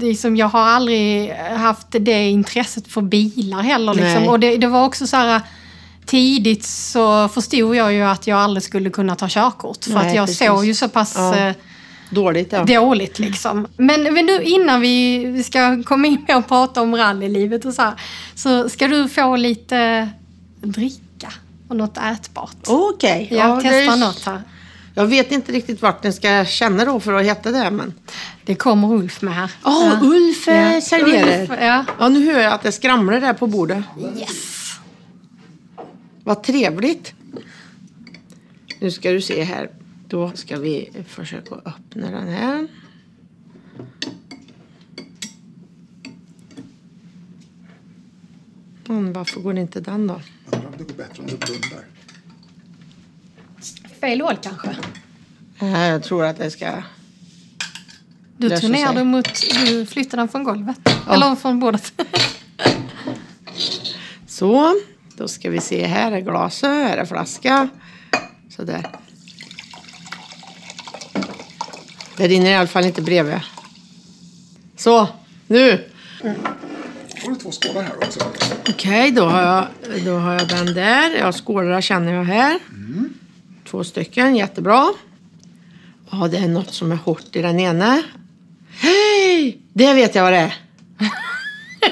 [0.00, 3.94] liksom, jag har aldrig haft det intresset för bilar heller.
[3.94, 4.28] Liksom.
[4.28, 5.40] Och det, det var också så här
[6.06, 9.84] tidigt så förstod jag ju att jag aldrig skulle kunna ta körkort.
[9.84, 10.46] För Nej, att jag precis.
[10.46, 11.36] såg ju så pass ja.
[11.36, 11.54] Eh,
[12.10, 12.64] dåligt, ja.
[12.64, 13.66] dåligt liksom.
[13.76, 17.94] Men, men nu innan vi ska komma in och prata om rallylivet och så här,
[18.34, 20.08] så ska du få lite
[20.60, 21.32] dricka
[21.68, 22.56] och något ätbart.
[22.66, 23.24] Okej.
[23.24, 23.38] Okay.
[23.38, 24.42] Jag ja, testar något här.
[24.94, 27.70] Jag vet inte riktigt vart den ska känna då för att heta det.
[27.70, 27.94] Men...
[28.44, 29.50] Det kommer Ulf med här.
[29.64, 29.98] Oh, ja.
[30.02, 30.80] Ulf ja.
[30.80, 31.66] serverar.
[31.66, 31.84] Ja.
[31.98, 33.84] ja, nu hör jag att det skramlar där på bordet.
[34.18, 34.59] Yes.
[36.24, 37.14] Vad trevligt.
[38.80, 39.70] Nu ska du se här.
[40.08, 42.68] Då ska vi försöka öppna den här.
[48.88, 50.20] Mm, varför går inte den då?
[50.78, 51.84] det går bättre om du blundar.
[54.00, 54.76] Fel hål kanske?
[55.58, 56.82] Jag tror att det ska
[58.36, 59.28] Du tog ner den mot,
[59.66, 60.78] du flyttade den från golvet.
[60.84, 61.14] Ja.
[61.14, 62.02] Eller från bordet.
[64.26, 64.74] Så.
[65.20, 67.68] Då ska vi se, här är glaset, här är flaska.
[68.56, 68.86] Sådär.
[72.16, 73.40] Det rinner i alla fall inte bredvid.
[74.76, 75.08] Så,
[75.46, 75.88] nu.
[76.22, 76.36] Mm.
[77.22, 78.20] har du två skålar här också.
[78.60, 79.66] Okej, okay, då, har jag,
[80.04, 81.18] då har jag den där.
[81.18, 82.58] Ja, skålar känner jag här.
[82.70, 83.14] Mm.
[83.70, 84.92] Två stycken, jättebra.
[86.10, 88.02] Ja, det är något som är hårt i den ena.
[88.70, 89.58] Hej!
[89.72, 90.54] Det vet jag vad det är.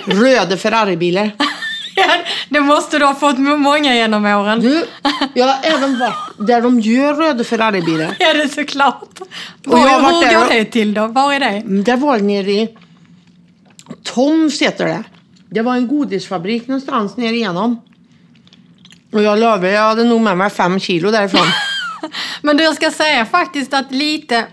[0.22, 1.47] Röda Ferraribilar.
[2.48, 4.61] Det måste du ha fått många genom åren.
[4.61, 4.87] Du,
[5.34, 8.16] jag har även varit där de gör röda Ferraribilar.
[8.18, 9.20] Ja, det är såklart.
[9.64, 11.06] Var, jag hur går det till då?
[11.06, 11.62] Var är det?
[11.82, 12.68] Det var nere i
[14.02, 15.04] Toms heter det.
[15.50, 17.80] Det var en godisfabrik någonstans nere igenom.
[19.12, 21.46] Och jag lovar, jag hade nog med mig fem kilo därifrån.
[22.42, 24.46] Men du, jag ska säga faktiskt att lite...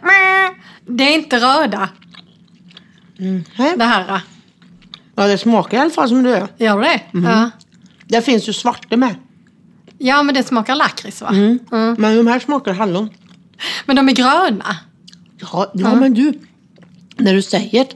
[0.87, 1.89] Det är inte röda,
[3.17, 3.73] Nej.
[3.77, 4.21] det här.
[5.15, 6.47] Ja, det smakar i alla fall som det är.
[6.57, 7.01] Gör det?
[7.11, 7.49] Ja.
[8.05, 9.15] Det finns ju svarta med.
[9.97, 11.29] ja, men det smakar lakrits va?
[11.29, 11.59] Mm.
[11.97, 13.09] Men de här smakar hallon.
[13.85, 14.75] Men de är gröna.
[15.41, 16.39] Ja, ja men du.
[17.17, 17.95] När du säger det.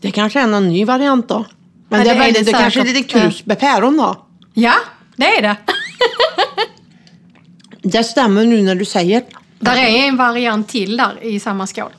[0.00, 1.46] Det kanske är någon ny variant då.
[1.88, 3.96] Men Ja, det, är det är väldigt, det det kanske är lite krus med päron
[3.96, 4.26] då.
[4.54, 4.74] Ja,
[5.16, 5.56] det är det.
[7.82, 9.26] Det stämmer nu när du säger det.
[9.58, 11.90] Där är en variant till där i samma skål.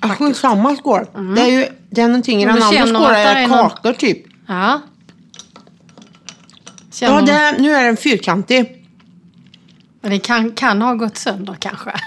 [0.00, 1.06] Alltså, samma skål.
[1.36, 4.18] Det är ju det någonting i den andra skålen det är någon- kakor typ.
[4.46, 4.80] Ja.
[6.92, 8.86] Känner Ja, det, nu är den fyrkantig.
[10.00, 11.90] Men det kan, kan ha gått sönder kanske.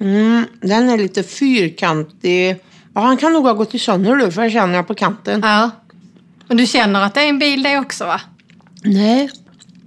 [0.00, 2.60] Mm, den är lite fyrkantig.
[2.94, 5.40] Ja, han kan nog ha gått sönder nu för jag känner jag på kanten.
[5.44, 5.70] ja.
[6.48, 8.20] Men du känner att det är en bil det också va?
[8.82, 9.30] Nej.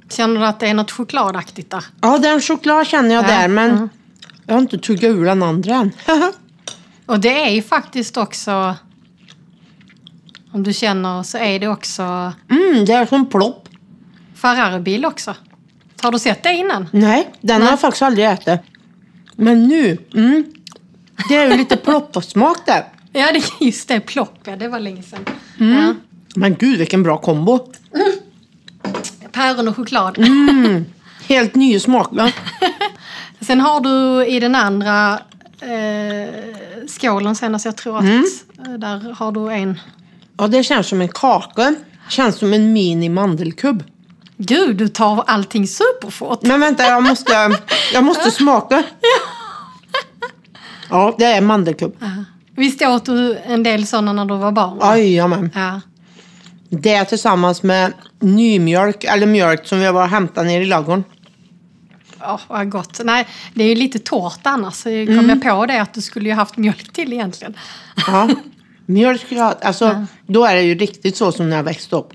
[0.09, 1.83] Känner du att det är något chokladaktigt där?
[2.01, 3.89] Ja, den choklad känner jag Ja, där men mm.
[4.45, 5.91] jag har inte tuggat ur den andra än.
[7.05, 8.75] Och det är ju faktiskt också...
[10.51, 13.69] Om du känner så är det också mm, det är som plopp.
[14.35, 15.35] Ferrari-bil också.
[16.01, 16.87] Har du sett det innan?
[16.91, 18.59] Nej, den har jag faktiskt aldrig ätit.
[19.35, 20.43] Men nu, mm,
[21.29, 22.83] det är ju lite ploppsmak där.
[23.17, 23.99] Ja, det, just det.
[23.99, 24.55] Plopp, ja.
[24.55, 25.25] Det var länge sedan.
[25.59, 25.77] Mm.
[25.77, 25.95] Ja.
[26.35, 27.59] Men gud vilken bra kombo.
[29.31, 30.17] Päron och choklad.
[30.17, 30.85] Mm.
[31.27, 32.31] Helt ny smak va?
[33.39, 35.19] Sen har du i den andra
[35.61, 38.25] eh, skålen sen, alltså jag tror att Mm.
[38.65, 39.79] eh, där har du en...
[40.37, 41.75] Ja, det känns som en kaka.
[42.09, 43.83] Känns som en mini mandelkubb.
[44.37, 46.41] Gud, du tar allting superfort.
[46.43, 47.57] Men vänta, jag måste,
[47.93, 48.83] jag måste smaka.
[50.89, 51.95] Ja, det är mandelkubb.
[52.55, 54.77] Visst åt du en del sådana när du var barn?
[54.81, 55.51] Jajamän.
[55.55, 55.81] Ja.
[56.69, 61.03] Det tillsammans med nymjölk, eller mjölk som vi har hämtat ner i ladugården.
[62.27, 62.99] Åh, vad gott.
[63.03, 64.73] Nej, det är ju lite torrt annars.
[64.75, 65.29] Så kom Mm.
[65.29, 67.53] jag på det att du skulle ju haft mjölk till egentligen.
[68.07, 68.29] Ja.
[68.85, 72.13] Mjölk, ja, alltså, då är det ju riktigt så som när jag växte upp.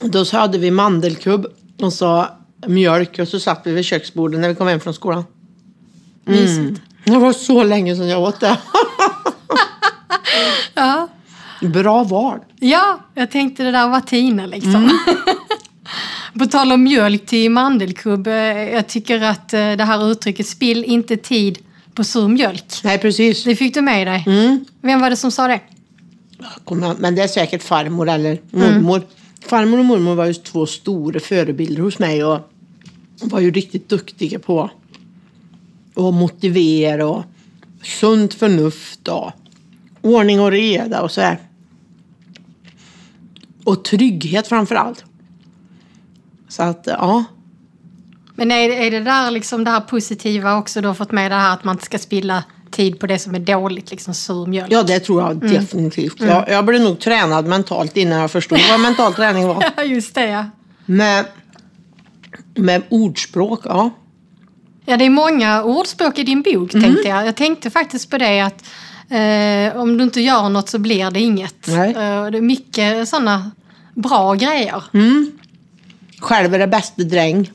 [0.00, 1.46] Då så hade vi mandelkubb
[1.80, 2.26] och så
[2.66, 5.24] mjölk och så satt vi vid köksbordet när vi kom hem från skolan.
[6.24, 6.82] Mysigt.
[7.04, 8.58] Det var så länge sedan jag åt det.
[10.74, 11.08] Ja.
[11.60, 12.38] Bra val.
[12.60, 14.74] ja, jag tänkte det där var Tina liksom.
[14.74, 14.90] Mm.
[16.38, 18.26] På tal om mjölk till mandelkubb.
[18.72, 21.58] Jag tycker att eh, det här uttrycket spill inte tid
[21.94, 22.64] på sur mjölk.
[22.84, 23.44] Nej, precis.
[23.44, 24.24] Det fick du med dig.
[24.26, 24.64] Mm.
[24.80, 25.60] Vem var det som sa det?
[26.98, 29.02] Men det är säkert farmor eller mormor.
[29.46, 32.40] Farmor och mormor var ju två stora förebilder hos mig och
[33.20, 34.70] var ju riktigt duktiga på
[35.94, 37.24] att motivera och
[37.82, 39.30] sunt förnuft och
[40.02, 41.38] ordning och reda och så här.
[43.64, 45.04] Och trygghet framför allt.
[46.48, 47.24] Så att, ja.
[48.34, 51.34] Men är, är det där liksom det här positiva också du har fått med det
[51.36, 54.72] här att man inte ska spilla tid på det som är dåligt, liksom sur mjölk?
[54.72, 56.20] Ja, det tror jag definitivt.
[56.20, 59.64] Jag, jag blev nog tränad mentalt innan jag förstod vad mental träning var.
[59.76, 60.44] Ja, just det ja.
[60.86, 61.24] Med,
[62.54, 63.90] med ordspråk, ja.
[64.84, 66.84] Ja, det är många ordspråk i din bok Mm.
[66.84, 67.26] tänkte jag.
[67.26, 68.64] Jag tänkte faktiskt på det att
[69.10, 71.66] eh, om du inte gör något så blir det inget.
[71.66, 71.88] Nej.
[71.90, 73.50] Eh, det är mycket sådana
[73.94, 74.82] bra grejer.
[76.20, 77.50] Själv är det bäste dräng.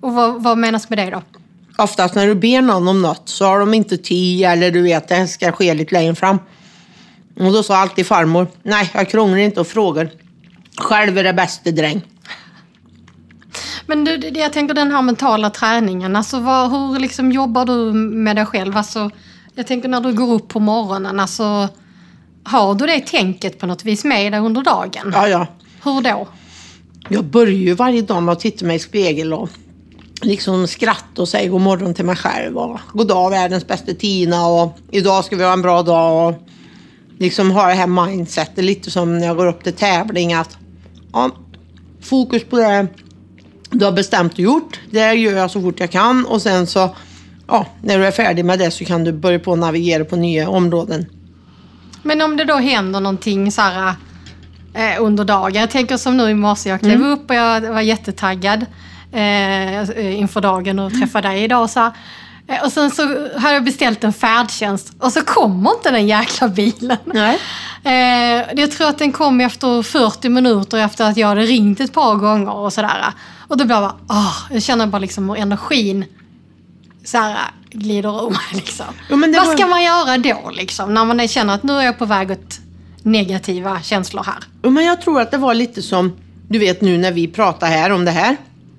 [0.00, 1.22] Och vad, vad menas med det då?
[1.78, 5.08] Oftast när du ber någon om något så har de inte tid eller du vet
[5.08, 6.38] det ska ske lite längre fram.
[7.36, 10.10] Och då sa alltid farmor, nej jag krånglar inte och frågar.
[10.76, 12.02] Själv är det bäste dräng.
[13.86, 18.36] Men du, jag tänker den här mentala träningen, alltså vad, hur liksom jobbar du med
[18.36, 18.76] dig själv?
[18.76, 19.10] Alltså,
[19.54, 21.68] jag tänker när du går upp på morgonen, alltså,
[22.44, 25.10] har du det tänket på något vis med dig under dagen?
[25.12, 25.46] Ja, ja.
[25.84, 26.28] Hur då?
[27.08, 29.48] Jag börjar ju varje dag med att titta mig i spegel och
[30.22, 32.58] liksom skratta och säga god morgon till mig själv.
[32.58, 36.28] Och god dag världens bästa Tina och idag ska vi ha en bra dag.
[36.28, 36.42] Och
[37.18, 40.34] liksom ha det här mindsetet lite som när jag går upp till tävling.
[40.34, 40.58] Att,
[41.12, 41.30] ja,
[42.00, 42.86] fokus på det
[43.70, 44.80] du har bestämt och gjort.
[44.90, 46.96] Det gör jag så fort jag kan och sen så
[47.48, 50.16] ja, när du är färdig med det så kan du börja på att navigera på
[50.16, 51.06] nya områden.
[52.02, 53.94] Men om det då händer någonting så här,
[54.76, 55.54] eh, under dagen.
[55.60, 58.66] Jag tänker som nu i morse, jag klev upp och jag var jättetaggad
[59.12, 61.70] eh, inför dagen och träffa dig idag.
[61.70, 61.92] Så här.
[62.48, 63.02] Eh, Och sen så
[63.38, 66.96] har jag beställt en färdtjänst och så kommer inte den jäkla bilen.
[67.04, 67.38] Nej.
[67.84, 71.92] Eh, jag tror att den kom efter 40 minuter efter att jag hade ringt ett
[71.92, 73.04] par gånger och sådär.
[73.48, 76.04] Och då blev jag bara, åh, jag känner bara liksom hur energin
[77.04, 77.36] så här,
[77.70, 78.38] glider ur mig.
[78.52, 78.86] Liksom.
[79.10, 80.94] Ja, Vad var- ska man göra då liksom?
[80.94, 82.58] När man känner att nu är jag på väg åt
[83.06, 84.70] negativa känslor här.
[84.70, 86.16] Men jag tror att det var lite som,
[86.48, 88.36] du vet nu när vi pratar här om det här.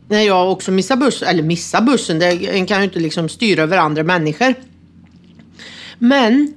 [0.10, 3.64] När jag också missar bussen, eller missar bussen, det, en kan ju inte liksom styra
[3.64, 4.54] över andra människor.
[6.00, 6.54] Men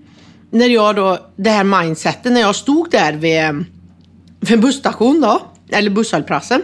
[0.50, 3.64] när jag då, det här mindsetet, när jag stod där vid,
[4.40, 6.62] vid busstation då, eller busshållplatsen.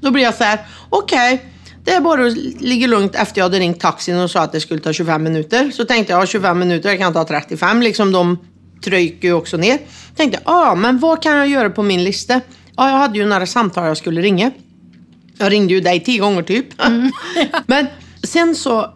[0.00, 0.58] Då blev jag så här,
[0.90, 1.44] okej,
[1.84, 4.60] det är bara att ligga lugnt efter jag hade ringt taxin och sa att det
[4.60, 5.70] skulle ta 25 minuter.
[5.70, 8.38] Så tänkte jag, 25 minuter, jag kan ta 35, liksom de
[8.84, 9.78] trycker ju också ner.
[10.16, 12.40] Tänkte, ja, men vad kan jag göra på min lista?
[12.76, 14.50] Ja, jag hade ju några samtal jag skulle ringa.
[15.38, 16.66] Jag ringde ju dig tio gånger typ.
[17.66, 17.86] men
[18.22, 18.94] sen så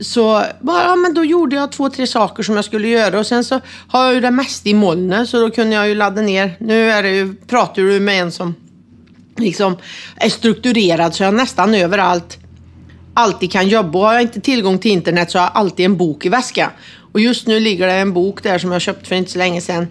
[0.00, 3.26] så bara, ja, men då gjorde jag två, tre saker som jag skulle göra och
[3.26, 6.22] sen så har jag ju det mesta i molnet så då kunde jag ju ladda
[6.22, 6.56] ner.
[6.60, 8.54] Nu är det ju, pratar du med en som
[9.36, 9.76] liksom
[10.16, 12.38] är strukturerad så jag nästan överallt
[13.14, 13.98] alltid kan jobba.
[13.98, 16.70] Och har jag inte tillgång till internet så har jag alltid en bok i väskan.
[17.12, 19.60] Och just nu ligger det en bok där som jag köpt för inte så länge
[19.60, 19.86] sedan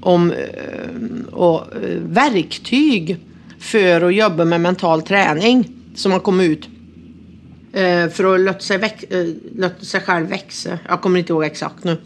[0.00, 3.16] om eh, och, eh, verktyg
[3.58, 6.68] för att jobba med mental träning som har kommit ut.
[7.72, 9.04] Eh, för att låta sig, väx-
[9.56, 10.78] låta sig själv växa.
[10.88, 11.96] Jag kommer inte ihåg exakt nu.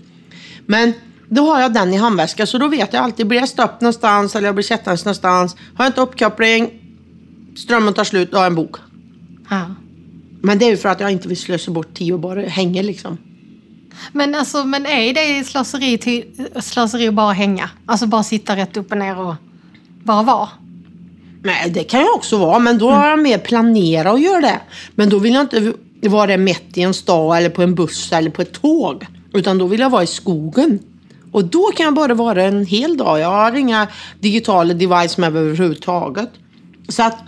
[0.67, 0.93] Men
[1.29, 4.37] då har jag den i handväskan så då vet jag alltid, blir jag stopp någonstans
[4.37, 5.57] eller jag blir sittandes någonstans.
[5.75, 6.71] Har jag inte uppkoppling,
[7.57, 8.77] strömmen tar slut, då har jag en bok.
[9.51, 9.75] Ja.
[10.41, 12.83] Men det är ju för att jag inte vill slösa bort tid och bara hänga
[12.83, 13.19] liksom.
[14.13, 16.25] Men, alltså, men är det slöseri, till,
[16.61, 17.71] slöseri att bara hänga?
[17.87, 19.35] Alltså bara sitta rätt upp och ner och
[20.03, 20.49] bara vara?
[21.43, 24.61] Nej, det kan jag också vara, men då har jag mer planerat att göra det.
[24.95, 25.73] Men då vill jag inte
[26.09, 29.07] vara mitt i en stad eller på en buss eller på ett tåg.
[29.33, 30.79] Utan då vill jag vara i skogen.
[31.33, 33.21] Och då kan jag bara vara en hel dag.
[33.21, 33.89] Jag har inga
[34.21, 36.31] digitala device med överhuvudtaget.
[36.89, 37.19] Så att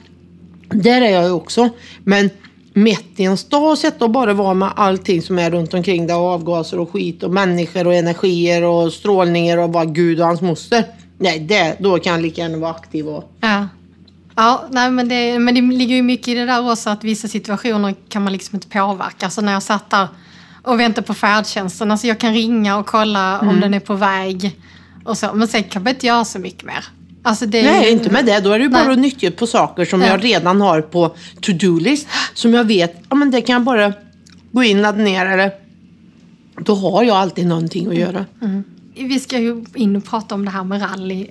[0.68, 1.68] där är jag ju också.
[2.04, 2.30] Men
[2.74, 6.06] mitt i en stad och sitta och bara vara med allting som är runt omkring
[6.06, 6.14] där.
[6.14, 10.84] Avgaser och skit och människor och energier och strålningar och bara Gud och hans moster.
[11.18, 13.68] Nej, det, då kan jag lika gärna vara aktiv och Ja.
[14.36, 17.28] Ja, nej, men, det, men det ligger ju mycket i det där också att vissa
[17.28, 19.26] situationer kan man liksom inte påverka.
[19.26, 20.08] Alltså när jag satt där
[20.62, 24.60] och väntade på färdtjänsten, alltså jag kan ringa och kolla om den är på väg
[25.04, 25.34] och så.
[25.34, 26.84] Men sen kan man inte göra så mycket mer.
[27.26, 28.40] Alltså det Nej, ju- inte med det.
[28.40, 30.06] Då är det ju bara att nyttja på saker som Ja.
[30.06, 32.06] jag redan har på to-do-list.
[32.34, 33.92] Som jag vet, ja men det kan jag bara
[34.52, 35.50] gå in, ladda ner eller...
[36.60, 38.26] Då har jag alltid någonting att göra.
[38.94, 41.26] Vi ska ju in och prata om det här med rally.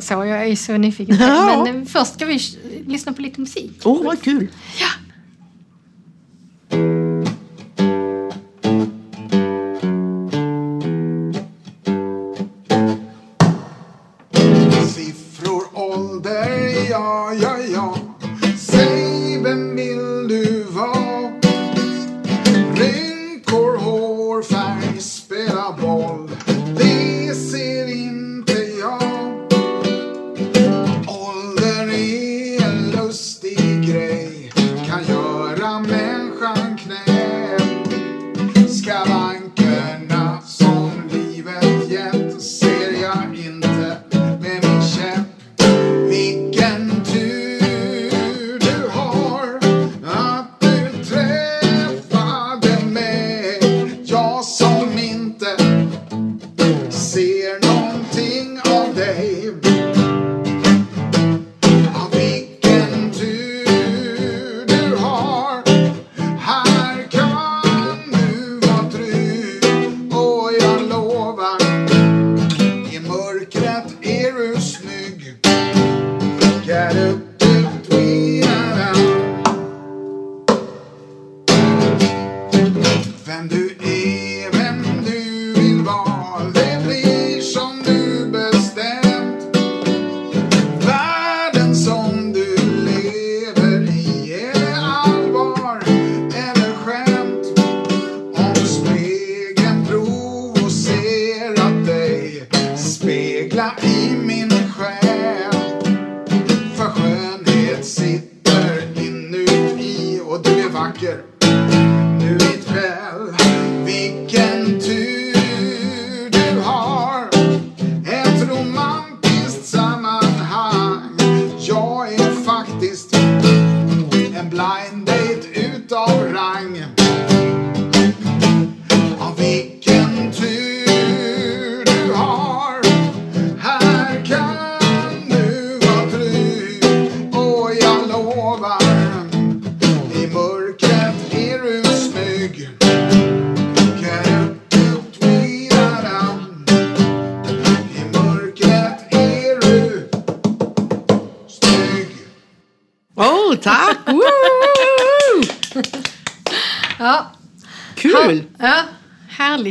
[0.00, 1.16] Så jag är så nyfiken.
[1.20, 1.64] Ja.
[1.64, 2.40] Men eh, först ska vi
[2.86, 3.72] lyssna på lite musik.
[3.84, 4.48] Åh, vad kul!
[4.80, 4.86] Ja.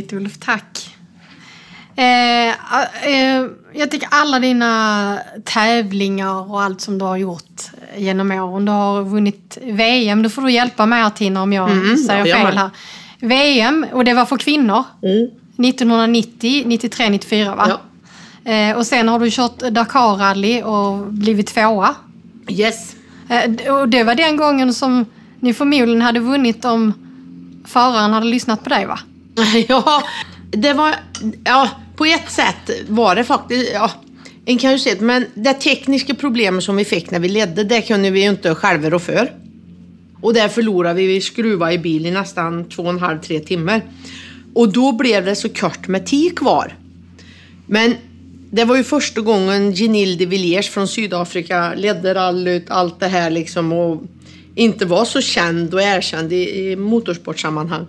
[0.06, 0.96] Härligt Ulf, tack.
[1.96, 2.48] Eh,
[3.08, 8.64] eh, jag tycker alla dina tävlingar och allt som du har gjort genom åren.
[8.64, 12.26] Du har vunnit VM, då får du hjälpa mig här Tina om jag Mm, säger
[12.26, 12.70] ja, fel här.
[13.20, 14.84] VM, och det var för kvinnor.
[15.58, 17.68] 1990, 93, 94 va?
[17.68, 17.80] Ja.
[18.52, 21.94] Eh, och sen har du kört Dakar-rally och blivit tvåa.
[22.48, 22.94] Yes.
[23.28, 25.04] Eh, och det var den gången som
[25.40, 26.92] ni förmodligen hade vunnit om
[27.66, 28.98] föraren hade lyssnat på dig va?
[29.68, 30.02] Ja,
[30.50, 30.94] det var...
[31.44, 33.70] Ja, på ett sätt var det faktiskt...
[33.74, 33.90] Ja,
[34.44, 37.64] en kan ju se det, men det tekniska problemet som vi fick när vi ledde,
[37.64, 39.32] det kunde vi ju inte själva rå för.
[40.20, 41.06] Och där förlorade vi.
[41.06, 43.82] Vi skruvade i bil i nästan två och en halv, tre timmar.
[44.54, 46.74] Och då blev det så kort med tid kvar.
[47.66, 47.94] Men
[48.50, 53.30] det var ju första gången Genil de Villiers från Sydafrika ledde rallyt, allt det här
[53.30, 54.02] liksom och
[54.54, 57.86] inte var så känd och erkänd i, i motorsportsammanhang.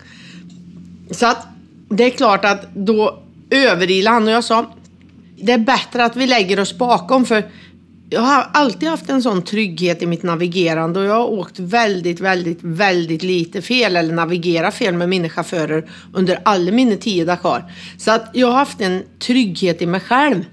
[1.11, 1.47] Så att
[1.89, 4.65] det är klart att då överilade han och jag sa
[5.41, 7.43] det är bättre att vi lägger oss bakom för
[8.09, 12.19] jag har alltid haft en sån trygghet i mitt navigerande och jag har åkt väldigt,
[12.19, 17.71] väldigt, väldigt lite fel eller navigerat fel med mina chaufförer under alla mina tio Dakar.
[17.97, 20.45] Så att jag har haft en trygghet i mig själv.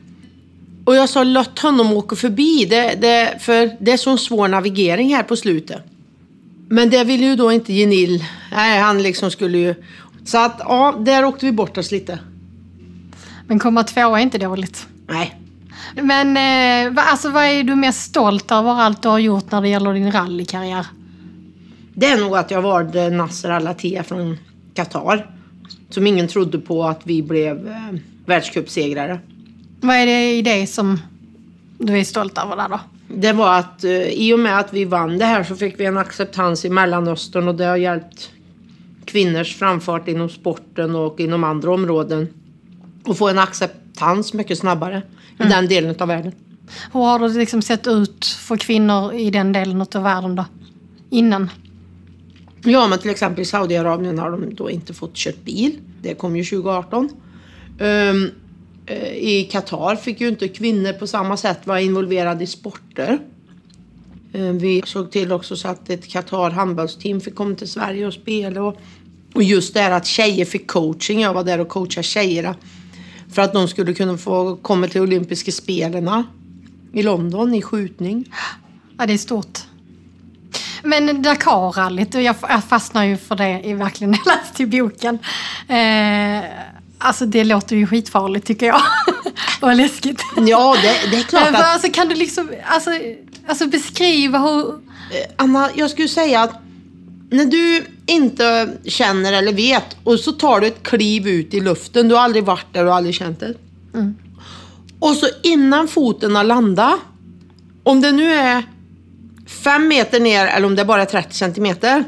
[0.85, 5.15] Och jag sa låt honom åka förbi, det, det, för det är sån svår navigering
[5.15, 5.83] här på slutet.
[6.69, 8.25] Men det ville ju då inte Genil.
[8.53, 9.75] Nej, han liksom skulle ju...
[10.25, 12.19] Så att ja, där åkte vi bort oss lite.
[13.47, 14.87] Men komma tvåa är inte dåligt.
[15.07, 15.41] Nej.
[15.95, 16.37] Men
[16.97, 19.95] eh, alltså, vad är du mest stolt över allt du har gjort när det gäller
[19.95, 20.87] din rallykarriär?
[21.95, 24.39] Det är nog att jag valde Nasser Al-Attiyah från
[24.75, 25.31] Qatar.
[25.91, 29.19] Som ingen trodde på att vi blev eh, världscupsegrare.
[29.81, 31.01] Vad är det i det som
[31.79, 32.81] du är stolt över där då?
[33.09, 35.85] Det var att eh, i och med att vi vann det här så fick vi
[35.85, 38.31] en acceptans i Mellanöstern och det har hjälpt
[39.07, 42.29] kvinnors framfart inom sporten och inom andra områden.
[43.05, 45.03] Och få en acceptans mycket snabbare
[45.39, 46.33] i den delen av världen.
[46.93, 50.45] Hur har det liksom sett ut för kvinnor i den delen av världen då?
[51.11, 51.51] Innan?
[52.65, 55.79] Ja, men till exempel i Saudiarabien har de då inte fått kört bil.
[56.03, 57.09] Det kom ju 2018.
[57.81, 58.31] Ehm,
[58.87, 63.19] eh, I Qatar fick ju inte kvinnor på samma sätt vara involverade i sporter.
[64.35, 68.13] Ehm, vi såg till också så att ett Qatar handbollsteam fick komma till Sverige och
[68.13, 68.63] spela.
[68.63, 68.81] Och,
[69.35, 71.21] och just det här att tjejer fick coaching.
[71.21, 72.55] Jag var där och coachade tjejerna.
[73.33, 76.25] För att de skulle kunna få komma till olympiska spelen
[76.93, 78.25] i London i skjutning.
[78.99, 79.59] Ja, det är stort.
[80.83, 82.37] Men Dakar-rallyt, jag,
[82.69, 85.19] fastnar ju för det i verkligen när jag läste i boken.
[85.69, 86.45] Eh,
[86.99, 88.81] alltså det låter ju skitfarligt tycker jag.
[89.61, 90.23] och läskigt.
[90.37, 91.55] Ja, det, det är klart att...
[91.55, 92.91] alltså, kan du liksom alltså,
[93.47, 94.75] alltså beskriva hur...
[95.37, 96.61] Anna, jag skulle säga att
[97.31, 102.09] när du inte känner eller vet och så tar du ett kliv ut i luften,
[102.09, 103.55] du har aldrig varit där och aldrig känt det.
[104.99, 107.01] Och så innan foten har landat,
[107.83, 108.63] om det nu är
[109.47, 112.05] fem meter ner eller om det bara är 30 centimeter.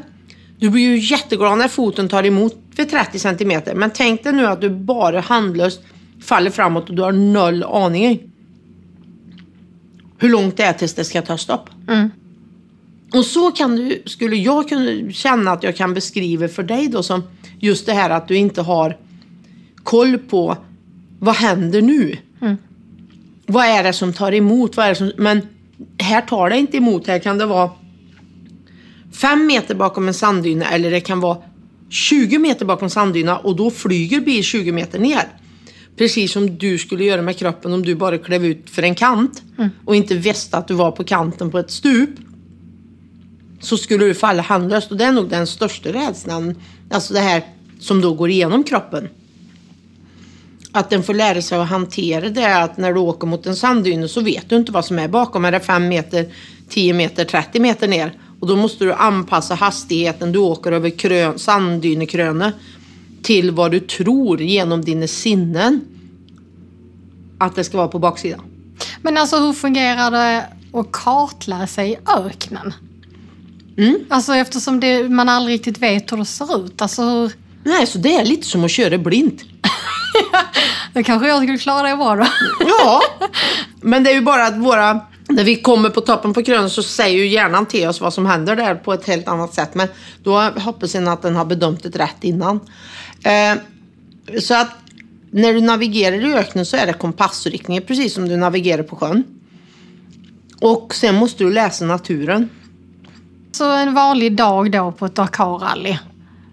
[0.59, 3.75] Du blir ju jätteglad när foten tar emot vid 30 centimeter.
[3.75, 5.81] Men tänk dig nu att du bara handlöst
[6.23, 8.31] faller framåt och du har noll aning
[10.17, 11.69] hur långt det är tills det ska ta stopp.
[13.13, 17.03] Och så kan du, skulle jag kunna känna att jag kan beskriva för dig då
[17.03, 17.23] som
[17.59, 18.97] just det här att du inte har
[19.83, 20.57] koll på
[21.19, 22.17] vad händer nu?
[23.45, 24.77] Vad är det som tar emot?
[24.77, 25.41] Vad är det som, men
[25.99, 27.07] här tar det inte emot.
[27.07, 27.69] Här kan det vara
[29.21, 31.37] fem meter bakom en sanddyna eller det kan vara
[31.89, 35.23] 20 meter bakom sanddyna och då flyger bil 20 meter ner.
[35.97, 39.43] Precis som du skulle göra med kroppen om du bara klev ut för en kant
[39.85, 42.09] och inte visste att du var på kanten på ett stup.
[43.59, 46.55] Så skulle du falla handlöst och det är nog den största rädslan.
[46.89, 47.43] Alltså det här
[47.79, 49.09] som då går igenom kroppen.
[50.71, 54.07] Att den får lära sig att hantera det att när du åker mot en sanddyna
[54.07, 55.45] så vet du inte vad som är bakom.
[55.45, 56.25] Är det 5 meter,
[56.69, 58.13] 10 meter, 30 meter ner?
[58.39, 62.53] Och då måste du anpassa hastigheten du åker över krön, sanddynekrönet
[63.23, 65.81] till vad du tror genom dina sinnen
[67.37, 68.41] att det ska vara på baksidan.
[69.01, 72.73] Men alltså hur fungerar det att kartläsa i öknen?
[74.09, 76.81] Alltså eftersom det, man aldrig riktigt vet hur det ser ut.
[76.81, 77.31] Alltså hur...
[77.63, 79.43] Nej, så det är lite som att köra blint.
[80.93, 82.25] Då kanske jag skulle klara det bra då.
[82.67, 83.01] Ja,
[83.81, 84.99] men det är ju bara att våra...
[85.29, 88.25] När vi kommer på toppen på krönet så säger ju hjärnan till oss vad som
[88.25, 89.75] händer där på ett helt annat sätt.
[89.75, 89.87] Men
[90.23, 92.59] då hoppas jag att den har bedömt det rätt innan.
[93.27, 93.57] Eh,
[94.41, 94.69] så att
[95.31, 99.23] när du navigerar i öknen så är det kompassriktningen precis som du navigerar på sjön.
[100.61, 102.49] Och sen måste du läsa naturen.
[103.51, 105.97] Så en vanlig dag då på ett Dakar-rally.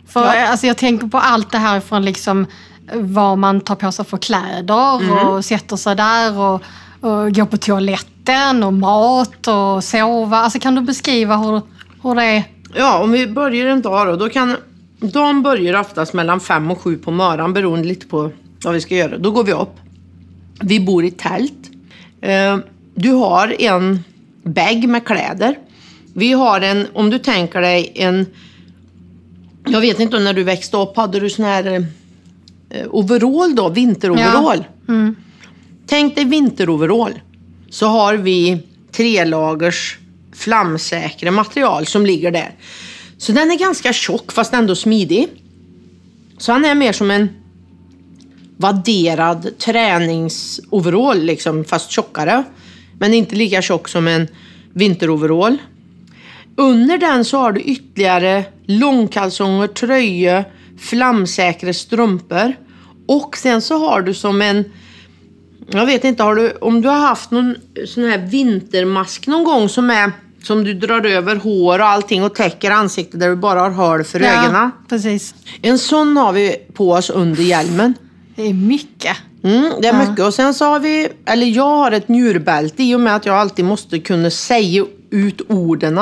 [0.08, 0.48] För Ja.
[0.48, 2.46] alltså, jag tänker på allt det här från liksom
[2.94, 5.28] vad man tar på sig för kläder Mm.
[5.28, 6.62] och sätter sig där och,
[7.00, 10.36] och går på toaletten och mat och sova.
[10.38, 11.62] Alltså, kan du beskriva hur,
[12.02, 12.44] hur det är?
[12.74, 14.16] Ja, om vi börjar en dag då.
[14.16, 14.56] då kan,
[15.00, 18.30] dagen börjar oftast mellan fem och sju på morgonen beroende lite på
[18.64, 19.18] vad vi ska göra.
[19.18, 19.76] Då går vi upp.
[20.60, 21.70] Vi bor i tält.
[22.20, 22.58] Eh,
[22.94, 24.04] du har en
[24.42, 25.58] bag med kläder.
[26.14, 28.26] Vi har en, om du tänker dig en...
[29.66, 31.86] Jag vet inte när du växte upp, hade du sån här
[32.70, 33.68] eh, overall då?
[33.68, 34.64] Vinteroverall?
[35.86, 37.20] Tänk dig vinteroverall.
[37.70, 38.58] Så har vi
[38.92, 39.98] tre lagers
[40.32, 42.50] flamsäkra material som ligger där.
[43.18, 45.28] Så den är ganska tjock fast ändå smidig.
[46.38, 47.28] Så han är mer som en
[48.56, 52.44] vadderad träningsoverall liksom, fast tjockare.
[52.98, 54.28] Men inte lika tjock som en
[54.72, 55.58] vinteroverall.
[56.56, 60.44] Under den så har du ytterligare långkalsonger, tröja,
[60.78, 62.56] flamsäkra strumpor.
[63.06, 64.64] Och sen så har du som en
[65.70, 67.56] jag vet inte, har du, om du har haft någon
[67.86, 70.12] sån här vintermask någon gång som är
[70.44, 74.04] som du drar över hår och allting och täcker ansiktet där du bara har hål
[74.04, 74.70] för ögonen.
[74.88, 75.34] precis.
[75.62, 77.94] En sån har vi på oss under hjälmen.
[78.36, 79.16] Det är mycket.
[79.44, 80.24] Mm, det är mycket.
[80.24, 83.36] Och sen så har vi, eller jag har ett njurbälte i och med att jag
[83.36, 86.00] alltid måste kunna säga ut orden.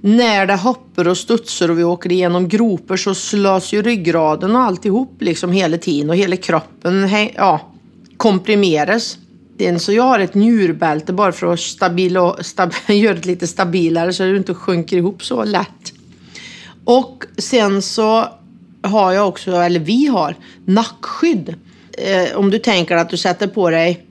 [0.00, 4.62] När det hoppar och studsar och vi åker igenom gropar så slås ju ryggraden och
[4.62, 7.60] alltihop liksom hela tiden och hela kroppen ja,
[8.16, 9.18] komprimeras
[9.60, 9.80] mitten.
[9.80, 14.22] Så jag har ett njurbälte bara för att stabila, stab, göra det lite stabilare så
[14.22, 15.92] att det inte sjunker ihop så lätt.
[16.84, 18.28] Och sen så
[18.82, 21.54] har jag också, eller vi har, nackskydd.
[21.92, 24.06] Eh, om du tänker att du sätter på dig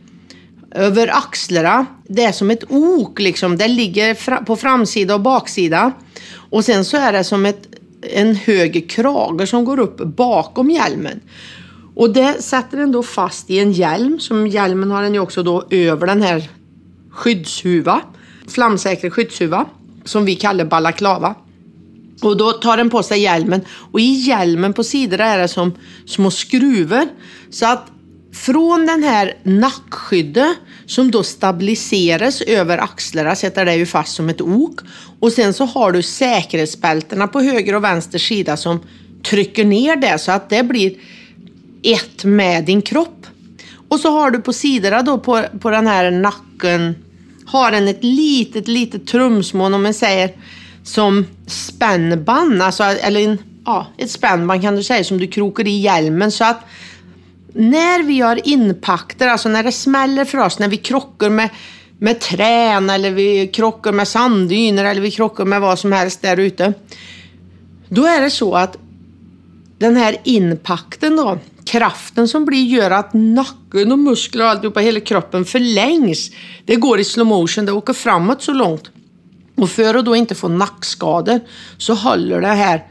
[0.72, 1.86] över axlarna.
[2.08, 3.58] Det är som ett ok liksom.
[3.58, 5.92] Det ligger fra, på framsida och baksida.
[6.52, 7.68] Och sen så är det som ett,
[8.02, 11.22] en hög krage som går upp bakom hjälmen.
[12.00, 14.20] Och det sätter den då fast i en hjälm.
[14.20, 16.50] Som hjälmen har den ju också då över den här
[17.12, 18.02] skyddshuva.
[18.48, 19.66] Flamsäker skyddshuva.
[20.06, 21.36] Som vi kallar balaklava.
[22.22, 25.72] Och då tar den på sig hjälmen och i hjälmen på sidorna är det som
[26.06, 27.08] små skruvar.
[27.50, 27.92] Så att
[28.34, 34.42] från den här nackskyddet som då stabiliseras över axlarna sätter det ju fast som ett
[34.42, 34.80] ok.
[35.20, 38.80] Och sen så har du säkerhetsbältena på höger och vänster sida som
[39.24, 40.94] trycker ner det så att det blir
[41.84, 43.26] ett med din kropp.
[43.90, 46.96] Och så har du på sidorna då på, på den här nacken
[47.46, 50.32] har den ett litet, litet trumsmån om man säger
[50.84, 55.80] som spännband, alltså, eller en, ja, ett spännband kan du säga som du krokar i
[55.80, 56.62] hjälmen så att
[57.54, 61.50] när vi gör impakter, alltså när det smäller för oss, när vi krockar med,
[62.00, 66.38] med trän eller vi krockar med sanddyner eller vi krockar med vad som helst där
[66.38, 66.74] ute.
[67.90, 68.78] Då är det så att
[69.78, 75.00] den här impakten då, kraften som blir gör att nacken och muskler och alltihopa, hela
[75.00, 76.32] kroppen förlängs.
[76.66, 78.92] Det går i slow motion, det åker framåt så långt.
[79.58, 81.40] Och för att då inte få nackskador
[81.78, 82.86] så håller det här,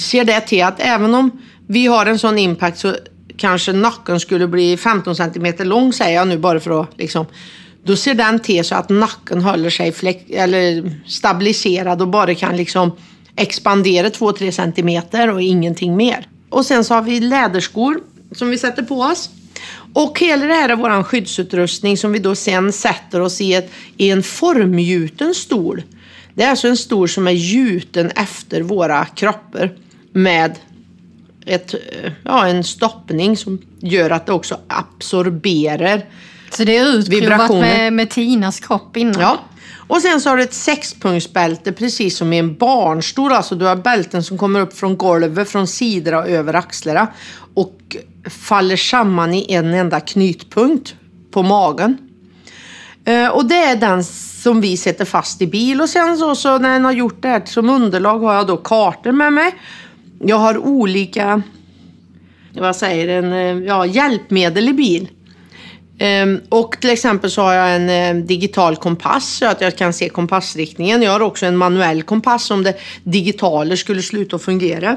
[0.00, 1.30] ser det till att även om
[1.66, 2.94] vi har en sån impact så
[3.36, 7.26] kanske nacken skulle bli 15 centimeter lång säger jag nu bara för att liksom
[7.84, 9.94] då ser den till så att nacken håller sig
[10.30, 12.92] eller stabiliserad och bara kan liksom
[13.36, 16.26] expandera 2-3 centimeter och ingenting mer.
[16.52, 18.00] Och sen så har vi läderskor
[18.32, 19.30] som vi sätter på oss.
[19.94, 23.70] Och hela det här är vår skyddsutrustning som vi då sen sätter oss i, ett,
[23.96, 25.82] i en formgjuten stol.
[26.34, 29.72] Det är alltså en stol som är gjuten efter våra kroppar
[30.12, 30.58] med
[31.46, 31.74] ett,
[32.24, 36.04] ja, en stoppning som gör att det också absorberar
[36.50, 39.20] Så det är utprovat med, med Tinas kropp innan.
[39.20, 39.40] Ja.
[39.92, 43.32] Och sen så har du ett sexpunktsbälte precis som i en barnstol.
[43.32, 47.08] Alltså du har bälten som kommer upp från golvet, från sidorna och över axlarna.
[47.54, 47.96] Och
[48.30, 50.94] faller samman i en enda knytpunkt
[51.30, 51.98] på magen.
[53.04, 55.80] Eh, och det är den som vi sätter fast i bil.
[55.80, 58.56] Och sen så, så när jag har gjort det här som underlag har jag då
[58.56, 59.54] kartor med mig.
[60.18, 61.42] Jag har olika,
[62.52, 65.08] vad säger en, eh, ja, hjälpmedel i bil.
[65.98, 69.92] Ehm, och till exempel så har jag en ehm, digital kompass så att jag kan
[69.92, 71.02] se kompassriktningen.
[71.02, 74.96] Jag har också en manuell kompass om det digitala skulle sluta fungera.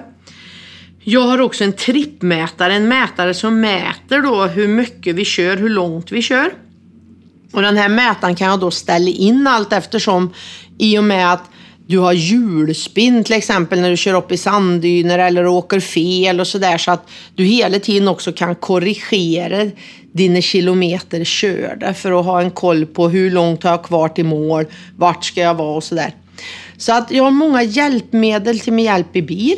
[1.04, 5.70] Jag har också en trippmätare, en mätare som mäter då hur mycket vi kör, hur
[5.70, 6.54] långt vi kör.
[7.52, 10.34] Och den här mätaren kan jag då ställa in allt eftersom
[10.78, 11.50] i och med att
[11.88, 16.48] du har hjulspinn till exempel när du kör upp i sanddyner eller åker fel och
[16.48, 19.72] sådär så att du hela tiden också kan korrigera
[20.12, 24.26] dina kilometer körda för att ha en koll på hur långt har jag kvar till
[24.26, 24.66] mål,
[24.98, 26.14] vart ska jag vara och sådär.
[26.78, 29.58] Så att jag har många hjälpmedel till min hjälp i bil.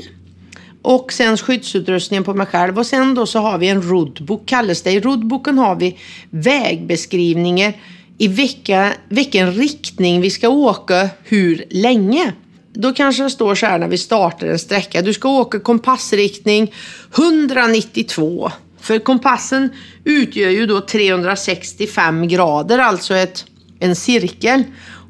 [0.81, 2.79] Och sen skyddsutrustningen på mig själv.
[2.79, 4.91] Och sen då så har vi en roadbook kallas det.
[4.91, 5.97] I roadbooken har vi
[6.29, 7.73] vägbeskrivningar
[8.17, 12.33] i vilka, vilken riktning vi ska åka hur länge.
[12.73, 15.01] Då kanske det står så här när vi startar en sträcka.
[15.01, 16.73] Du ska åka kompassriktning
[17.17, 18.51] 192.
[18.81, 19.69] För kompassen
[20.03, 23.45] utgör ju då 365 grader, alltså ett,
[23.79, 24.63] en cirkel.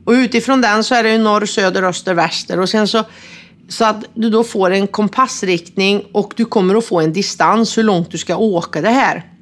[0.05, 2.60] Och utifrån den så är det ju norr, söder, öster, väster.
[2.60, 3.03] Och sen så,
[3.70, 7.84] så att du då får en kompassriktning och du kommer att få en distans hur
[7.84, 9.36] långt du ska åka det här.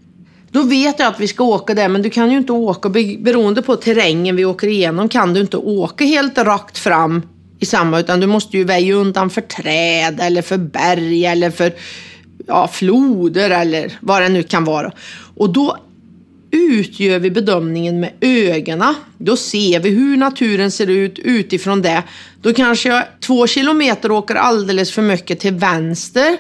[0.56, 2.90] Då vet jag att vi ska åka där, men du kan ju inte åka,
[3.20, 7.22] beroende på terrängen vi åker igenom, kan du inte åka helt rakt fram
[7.60, 11.74] i samma, utan du måste ju väja undan för träd eller för berg eller för
[12.48, 14.92] ja, floder eller vad det nu kan vara.
[15.36, 15.78] Och då
[16.52, 18.94] utgör vi bedömningen med ögonen.
[19.18, 22.04] Då ser vi hur naturen ser ut utifrån det.
[22.42, 26.38] Då kanske jag två kilometer åker alldeles för mycket till vänster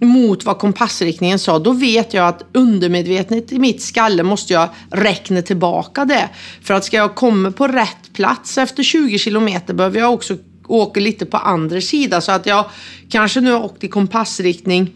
[0.00, 5.42] mot vad kompassriktningen sa, då vet jag att undermedvetet i mitt skalle måste jag räkna
[5.42, 6.28] tillbaka det.
[6.62, 10.36] För att ska jag komma på rätt plats efter 20 kilometer behöver jag också
[10.66, 12.64] åka lite på andra sidan så att jag
[13.10, 14.90] kanske nu har åkt i kompassriktning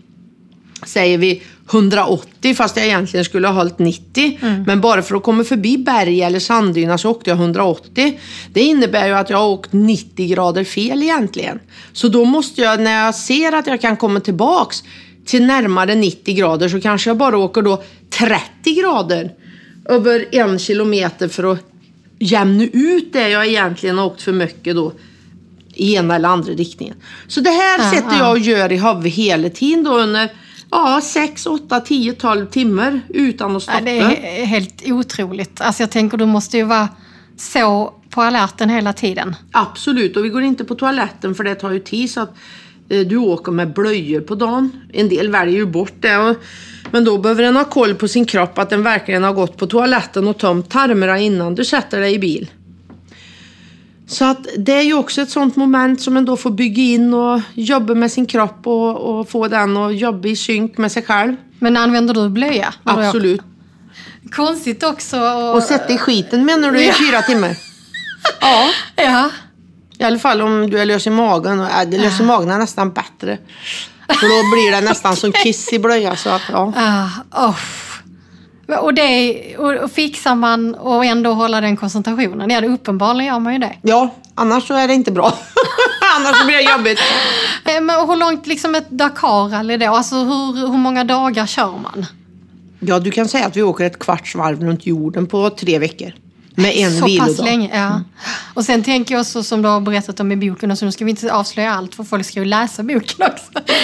[0.86, 4.38] säger vi 180 fast jag egentligen skulle ha hållit 90.
[4.42, 4.62] Mm.
[4.62, 8.20] Men bara för att komma förbi berg eller sanddyna så åkte jag 180.
[8.52, 11.60] Det innebär ju att jag har åkt 90 grader fel egentligen.
[11.92, 14.82] Så då måste jag, när jag ser att jag kan komma tillbaks
[15.26, 19.32] till närmare 90 grader så kanske jag bara åker då 30 grader
[19.84, 21.66] över en kilometer för att
[22.18, 24.92] jämna ut det jag egentligen har åkt för mycket då
[25.74, 26.96] i ena eller andra riktningen.
[27.28, 30.28] Så det här ja, sätter jag och gör i huvudet hela tiden då under
[30.72, 33.78] Ja, 6, 8, 10, 12 timmar utan att stoppa.
[33.78, 35.60] Ja, det är helt otroligt.
[35.60, 36.88] Alltså jag tänker du måste ju vara
[37.36, 39.36] så på alerten hela tiden.
[39.52, 42.34] Absolut, och vi går inte på toaletten för det tar ju tid så att
[42.88, 44.70] eh, du åker med blöjor på dagen.
[44.92, 46.34] En del väljer ju bort det.
[46.90, 49.66] Men då behöver en ha koll på sin kropp att den verkligen har gått på
[49.66, 52.50] toaletten och tömt tarmarna innan du sätter dig i bil.
[54.12, 57.14] Så att det är ju också ett sånt moment som en då får bygga in
[57.14, 61.02] och jobba med sin kropp och, och få den att jobba i synk med sig
[61.02, 61.36] själv.
[61.58, 62.74] Men använder du blöja?
[62.84, 63.40] Absolut.
[64.32, 65.20] Konstigt också.
[65.20, 67.56] Och, och sätta i skiten menar du i fyra timmar?
[68.40, 68.70] Ja.
[68.96, 69.30] ja.
[69.98, 71.60] I alla fall om du är lös i magen.
[71.60, 73.38] Och, äh, lös i magen är nästan bättre.
[74.08, 76.16] För då blir det nästan som kiss i blöja.
[76.16, 76.72] Så att, ja.
[76.76, 77.56] Uh, oh.
[78.66, 82.50] Och, det, och fixar man och ändå hålla den koncentrationen?
[82.50, 83.76] Ja, det uppenbarligen gör man ju det.
[83.82, 85.38] Ja, annars så är det inte bra.
[86.16, 86.98] annars blir det jobbigt.
[87.64, 89.86] Eh, men hur långt liksom ett Dakar-rally då?
[89.86, 92.06] Alltså hur, hur många dagar kör man?
[92.80, 96.12] Ja, du kan säga att vi åker ett kvarts varv runt jorden på tre veckor.
[96.54, 97.28] Med en så vilodag.
[97.28, 97.86] pass länge, ja.
[97.86, 98.04] Mm.
[98.54, 100.92] Och sen tänker jag också som du har berättat om i boken, och så nu
[100.92, 103.74] ska vi inte avslöja allt för folk ska ju läsa boken också.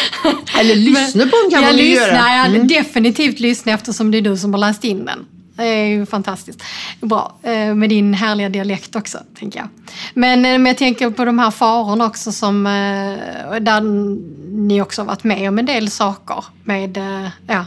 [0.61, 2.29] Eller lyssna på den kan man ju göra.
[2.29, 2.55] Mm.
[2.55, 5.27] Ja, definitivt lyssna eftersom det är du som har läst in den.
[5.59, 6.63] Det är ju fantastiskt.
[7.01, 7.39] Bra.
[7.43, 9.69] Eh, med din härliga dialekt också, tänker jag.
[10.15, 13.81] Men, eh, men jag tänker på de här farorna också som eh, där
[14.57, 16.99] ni också har varit med om en del saker med
[17.47, 17.67] ja,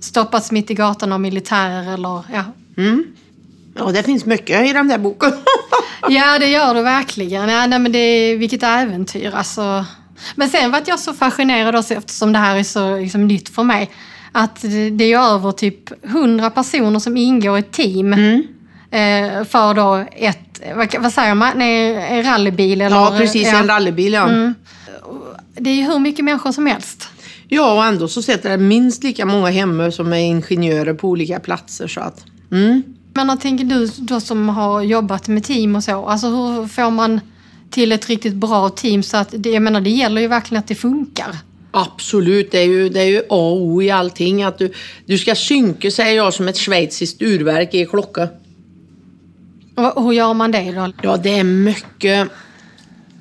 [0.00, 2.44] stoppat mitt i gatan av militärer eller ja.
[2.76, 3.04] Mm.
[3.74, 5.32] Ja, det finns mycket i den där boken.
[6.08, 7.48] ja, det gör det verkligen.
[7.48, 9.34] Ja, nej, men det är, vilket äventyr.
[9.34, 9.84] Alltså.
[10.34, 13.62] Men sen var jag så fascinerad också eftersom det här är så liksom, nytt för
[13.62, 13.90] mig.
[14.32, 14.62] Att
[14.92, 18.12] det är över typ 100 personer som ingår i ett team.
[18.12, 18.42] Mm.
[18.90, 22.80] Eh, för då ett, vad, vad säger man, Nej, en rallybil?
[22.80, 23.48] Eller, ja, precis.
[23.52, 23.58] Ja.
[23.58, 24.28] En rallybil, ja.
[24.28, 24.54] Mm.
[25.56, 27.08] Det är ju hur mycket människor som helst.
[27.48, 31.40] Ja, och ändå så sitter det minst lika många hemma som är ingenjörer på olika
[31.40, 31.86] platser.
[31.86, 32.82] Så att, mm.
[33.14, 36.06] Men vad tänker du då som har jobbat med team och så?
[36.06, 37.20] Alltså hur får man
[37.70, 40.68] till ett riktigt bra team så att det, jag menar, det gäller ju verkligen att
[40.68, 41.36] det funkar.
[41.70, 44.42] Absolut, det är ju, det är ju A och O i allting.
[44.42, 44.72] Att du,
[45.06, 48.28] du ska synka, säger jag, som ett schweiziskt urverk i klocka.
[49.74, 50.92] Och hur gör man det då?
[51.02, 52.28] Ja, det är mycket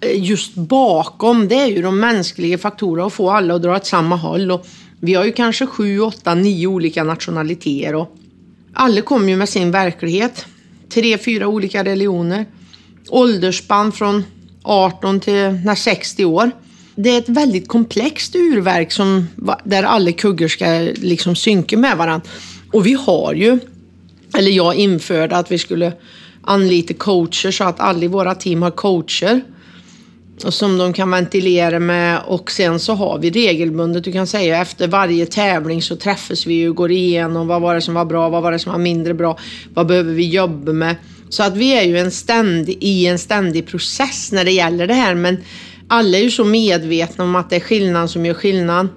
[0.02, 1.48] eh, just bakom.
[1.48, 4.52] Det är ju de mänskliga faktorerna, att få alla att dra åt samma håll.
[4.52, 4.68] Och
[5.00, 7.96] vi har ju kanske sju, åtta, nio olika nationaliteter.
[7.96, 8.18] Och
[8.74, 10.46] alla kommer ju med sin verklighet.
[10.90, 12.46] Tre, fyra olika religioner.
[13.10, 14.24] Åldersspann från
[14.64, 16.52] 18 till 60 år.
[16.96, 19.28] Det är ett väldigt komplext urverk som,
[19.64, 20.66] där alla kuggar ska
[20.96, 22.30] liksom synka med varandra.
[22.72, 23.60] Och vi har ju,
[24.38, 25.94] eller jag införde att vi skulle
[26.42, 29.42] anlita coacher så att alla i våra team har coacher
[30.38, 34.88] som de kan ventilera med och sen så har vi regelbundet, du kan säga efter
[34.88, 38.44] varje tävling så träffas vi och går igenom vad var det som var bra, vad
[38.44, 39.38] var det som var mindre bra,
[39.74, 40.96] vad behöver vi jobba med
[41.30, 44.94] Så att vi är ju en ständig, i en ständig process när det gäller det
[44.94, 45.16] här.
[45.16, 45.38] Men
[45.88, 48.90] alla är ju så medvetna om att det är skillnaden som gör skillnaden.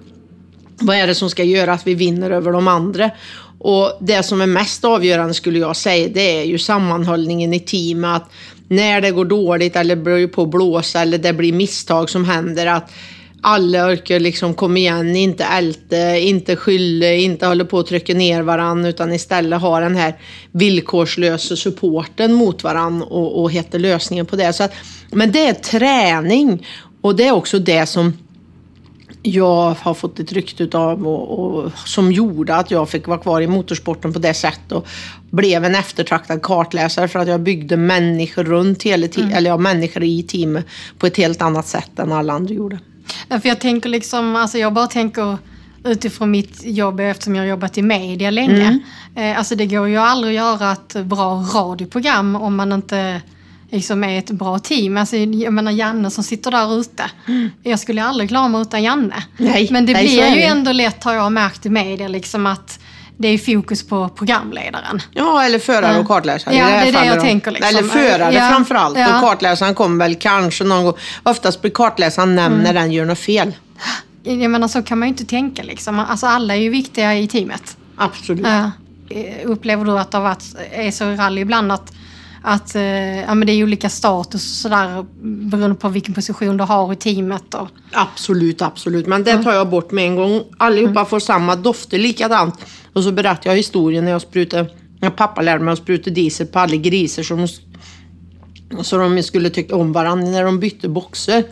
[0.78, 3.11] Vad är det som ska göra att vi vinner över de andra?
[3.59, 8.22] Och det som är mest avgörande skulle jag säga, det är ju sammanhållningen i teamet.
[8.22, 8.30] Att
[8.69, 12.67] när det går dåligt eller börjar på att blåsa eller det blir misstag som händer,
[12.67, 12.91] att
[13.41, 18.43] alla orkar liksom komma igen, inte älta, inte skylla, inte hålla på att trycka ner
[18.43, 20.14] varandra utan istället ha den här
[20.53, 24.53] villkorslösa supporten mot varandra och, och hitta lösningen på det.
[24.53, 24.73] Så att,
[25.11, 26.67] men det är träning
[27.01, 28.12] och det är också det som
[29.27, 33.41] jag har fått ett rykte av och, och, som gjorde att jag fick vara kvar
[33.41, 34.87] i motorsporten på det sättet och
[35.31, 40.03] blev en eftertraktad kartläsare för att jag byggde människor runt hela tiden, eller ja, människor
[40.03, 40.66] i teamet
[40.99, 42.79] på ett helt annat sätt än alla andra gjorde.
[43.29, 45.39] För jag tänker liksom, alltså jag bara tänker
[45.85, 48.79] utifrån mitt jobb eftersom jag har jobbat i media länge.
[49.16, 53.20] Eh, alltså det går ju aldrig att göra ett bra radioprogram om man inte
[53.71, 54.97] liksom är ett bra team.
[54.97, 57.11] Alltså, jag menar Janne som sitter där ute.
[57.62, 59.25] Jag skulle aldrig klara mig utan Janne.
[59.37, 60.43] Nej, Men det nej, blir ju det.
[60.43, 62.79] ändå lätt har jag märkt i media liksom att
[63.19, 65.03] det är fokus på programledaren.
[65.12, 66.55] Ja, eller förare och kartläsare.
[66.57, 67.23] Ja, här det är det jag då.
[67.23, 67.77] tänker liksom.
[67.79, 68.99] Eller förare Ja, framför allt.
[68.99, 69.14] ja.
[69.17, 70.95] Och kartläsaren kommer väl kanske någon gång.
[71.23, 72.64] Oftast blir kartläsaren nämnd Mm.
[72.64, 73.53] när den gör något fel.
[74.23, 75.99] Jag menar så kan man ju inte tänka liksom.
[75.99, 77.77] Alltså alla är ju viktiga i teamet.
[77.97, 78.47] Absolut.
[78.47, 78.67] Eh,
[79.45, 81.93] Upplever du att det har varit, är så i rally ibland att,
[82.49, 85.05] att eh, ja, men det är olika status och sådär
[85.51, 87.55] beroende på vilken position du har i teamet?
[87.55, 89.07] Och, Absolut, absolut.
[89.07, 90.42] Men det tar jag bort med en gång.
[90.59, 92.55] Allihopa får samma dofter likadant.
[92.92, 94.70] Och så berättar jag historien när jag sprutade,
[95.01, 97.49] när pappa lärde mig att spruta diesel på alla grisar som
[98.82, 101.44] så de skulle tycka om varandra när de bytte boxer.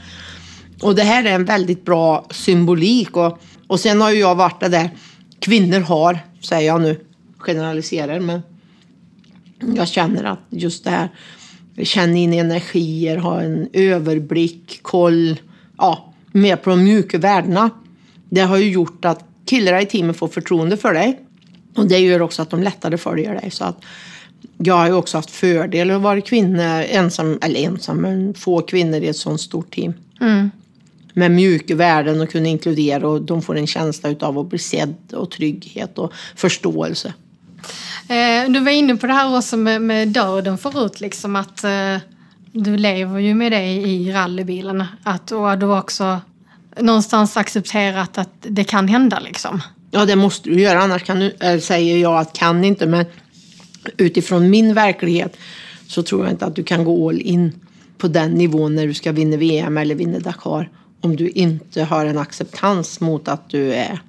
[0.83, 3.17] Och det här är en väldigt bra symbolik.
[3.17, 4.91] Och, och sen har ju jag varit det där
[5.39, 7.01] kvinnor har, säger jag nu,
[7.39, 8.43] generaliserar, men
[9.77, 11.09] jag känner att just det här,
[11.83, 15.41] känna in energier, ha en överblick, koll,
[15.79, 17.71] ja, mer på de mjuka värdena.
[18.29, 21.21] Det har ju gjort att killar i teamet får förtroende för dig.
[21.77, 23.51] Och det gör också att de lättare följer dig.
[23.51, 23.85] Så att
[24.59, 29.01] jag har ju också haft fördel att vara kvinna, ensam, eller ensam, men få kvinnor
[29.01, 29.93] i ett sånt stort team.
[31.15, 34.95] Med mjuka värden och kunna inkludera och de får en känsla av att bli sedd
[35.13, 37.15] och trygghet och förståelse
[38.09, 41.97] eh, du var inne på det här också med, med döden förut, liksom att eh,
[42.53, 44.85] du lever ju med det i rallybilen.
[45.03, 46.21] Att, och du har också
[46.81, 49.63] någonstans accepterat att det kan hända liksom.
[49.91, 53.05] Ja, det måste du göra, annars kan du, eh, säger jag att kan inte, men
[53.97, 55.37] utifrån min verklighet
[55.87, 57.53] så tror jag inte att du kan gå all in
[57.99, 62.07] på den nivån när du ska vinna VM eller vinna Dakar om du inte har
[62.07, 64.03] en acceptans mot att du är,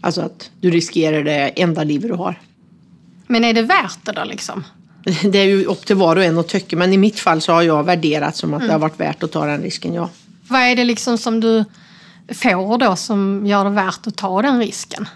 [0.00, 2.40] alltså att du riskerar det enda livet du har.
[3.26, 4.64] Men är det värt det då liksom?
[5.22, 7.52] Det är ju upp till var och en att tycka, men i mitt fall så
[7.52, 10.10] har jag värderat som att det har varit värt att ta den risken, ja.
[10.48, 11.64] Vad är det liksom som du
[12.28, 15.08] får då som gör det värt att ta den risken?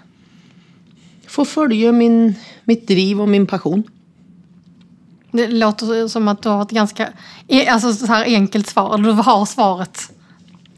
[1.26, 2.34] Få följa min,
[2.64, 3.82] mitt driv och min passion.
[5.32, 7.09] Det låter som att du har ett ganska
[7.68, 8.94] alltså så här enkelt svar.
[8.94, 10.12] Eller du har svaret.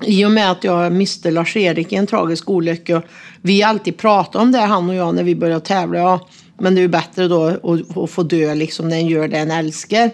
[0.02, 3.02] I och med att jag miste Lars-Erik i en tragisk olycka.
[3.40, 5.98] Vi alltid pratar om det, han och jag, när vi började tävla.
[5.98, 6.28] Ja,
[6.60, 9.38] men det är ju bättre då att, att få dö liksom när en gör det
[9.38, 10.10] en älskar.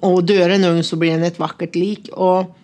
[0.00, 2.08] Och dör en ung så blir en ett vackert lik.
[2.12, 2.56] Och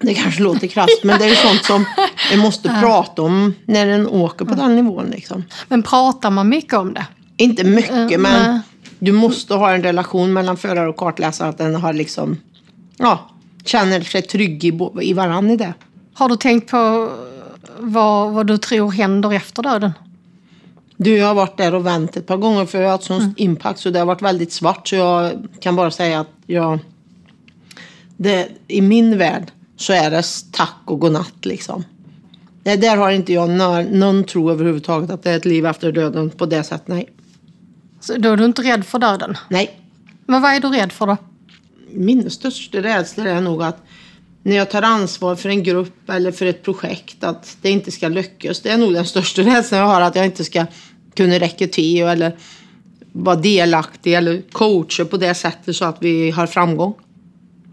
[0.00, 1.84] det kanske låter krasst, men det är sånt som
[2.32, 5.06] en måste prata om när en åker på den nivån.
[5.06, 5.44] Liksom.
[5.68, 7.06] Men pratar man mycket om det?
[7.36, 8.60] Inte mycket, Eh, men
[8.98, 11.48] du måste ha en relation mellan förare och kartläsare.
[11.48, 12.36] Att den har liksom,
[12.96, 13.30] ja,
[13.64, 15.74] känner sig trygg i, i varandra i det.
[16.14, 17.10] Har du tänkt på
[17.78, 19.92] vad, vad du tror händer efter döden?
[21.00, 23.34] Du, jag har varit där och vänt ett par gånger för jag har haft sån
[23.36, 26.78] impact så det har varit väldigt svart så jag kan bara säga att jag...
[28.16, 30.22] Det, I min värld så är det
[30.52, 31.84] tack och godnatt liksom.
[32.62, 35.92] Det, där har inte jag någon, någon tro överhuvudtaget att det är ett liv efter
[35.92, 36.88] döden på det sättet.
[36.88, 37.08] Nej.
[38.00, 39.36] Så då är du inte rädd för döden?
[39.48, 39.80] Nej.
[40.26, 41.16] Men vad är du rädd för då?
[41.90, 43.76] Min största rädsla är nog att
[44.42, 48.08] när jag tar ansvar för en grupp eller för ett projekt att det inte ska
[48.08, 48.60] lyckas.
[48.60, 50.66] Det är nog den största rädslan jag har att jag inte ska
[51.18, 52.32] kunna räcka till eller
[53.12, 56.94] vara delaktig eller coacha på det sättet så att vi har framgång.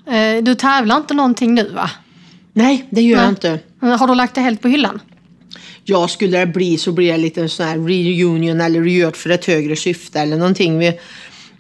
[0.07, 1.89] Eh, Du tävlar inte någonting nu va?
[2.53, 3.29] Nej, det gör jag Nej.
[3.29, 3.59] inte.
[3.79, 4.99] Men Har du lagt det helt på hyllan?
[5.83, 9.29] Ja, skulle det bli så blir det lite en sån här reunion eller reunion för
[9.29, 10.77] ett högre syfte eller någonting.
[10.79, 10.99] Vi-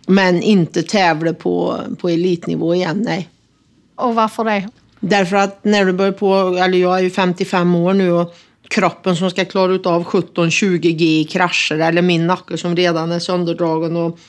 [0.07, 3.29] Men inte tävla på, på elitnivå igen, nej.
[3.95, 4.69] Och varför det?
[4.99, 8.35] Därför att när du börjar på, eller jag är ju 55 år nu och
[8.67, 13.19] kroppen som ska klara av 17-20 G i krascher eller min nacke som redan är
[13.19, 14.19] sönderdragen och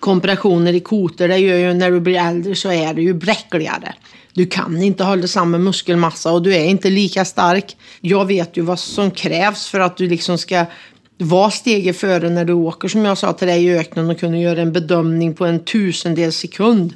[0.00, 3.94] kompressioner i kotor, det gör ju när du blir äldre så är det ju bräckligare.
[4.32, 7.76] Du kan inte hålla samma muskelmassa och du är inte lika stark.
[8.00, 10.66] Jag vet ju vad som krävs för att du liksom ska
[11.18, 14.38] vara steget före när du åker som jag sa till dig i öknen och kunna
[14.38, 16.94] göra en bedömning på en tusendels sekund.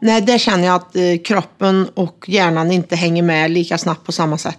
[0.00, 4.12] Nej, där känner jag att eh, kroppen och hjärnan inte hänger med lika snabbt på
[4.12, 4.58] samma sätt.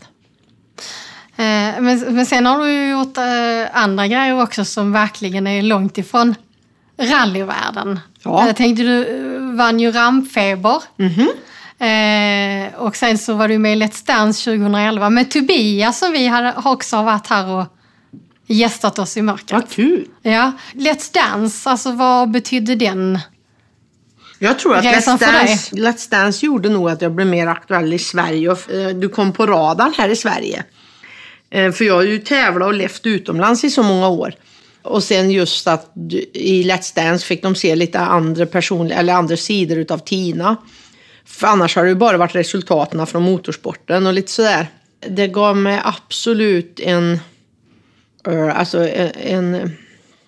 [1.37, 5.61] Eh, men, men sen har du ju gjort eh, andra grejer också som verkligen är
[5.61, 6.35] långt ifrån
[6.97, 7.99] rallyvärlden.
[8.23, 8.47] Ja.
[8.47, 10.83] Jag tänkte du eh, vann ju rampfeber.
[11.79, 16.27] Eh, och sen så var du med i Let's Dance 2011 med Tobias som vi
[16.27, 17.65] hade, har också varit här och
[18.47, 19.51] gästat oss i mörkret.
[19.51, 20.07] Vad kul!
[20.21, 23.19] Ja, Let's Dance, alltså vad betydde den?
[24.39, 25.19] Jag tror att Let's.
[25.19, 28.49] Dance, Let's Dance gjorde nog att jag blev mer aktuell i Sverige.
[28.49, 30.63] Och, eh, du kom på radarn här i Sverige.
[31.49, 34.33] Eh, För jag har ju tävlat och levt utomlands i så många år.
[34.81, 35.91] Och sen just att
[36.33, 40.55] i Let's Dance fick de se lite andra, person, eller andra sidor utav Tina.
[41.25, 44.67] För annars har det ju bara varit resultaten från motorsporten och lite sådär.
[45.09, 47.19] Det gav mig absolut en,
[48.27, 49.71] eh, alltså en,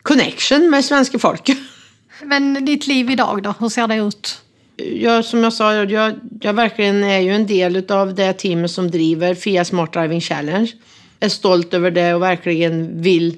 [0.01, 1.57] connection med svenska folket.
[2.23, 4.41] Men ditt liv idag då, hur ser det ut?
[4.83, 8.91] jag, som jag sa, jag, jag verkligen är ju en del av det teamet som
[8.91, 10.71] driver FIA Smart Driving Challenge.
[11.19, 13.37] Är stolt över det och verkligen vill.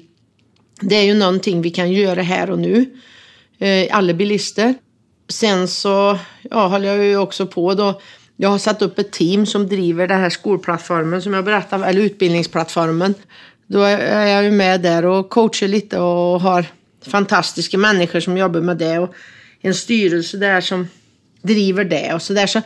[0.80, 2.86] Det är ju någonting vi kan göra här och nu.
[3.58, 4.74] Eh, alla bilister.
[5.28, 6.18] Sen så
[6.50, 8.00] ja, håller jag ju också på då.
[8.36, 12.00] Jag har satt upp ett team som driver den här skolplattformen som jag berättade, eller
[12.00, 13.14] utbildningsplattformen.
[13.66, 16.66] Då är jag ju med där och coachar lite och har
[17.06, 19.14] fantastiska människor som jobbar med det och
[19.60, 20.88] en styrelse där som
[21.42, 22.46] driver det och så där.
[22.46, 22.58] Så,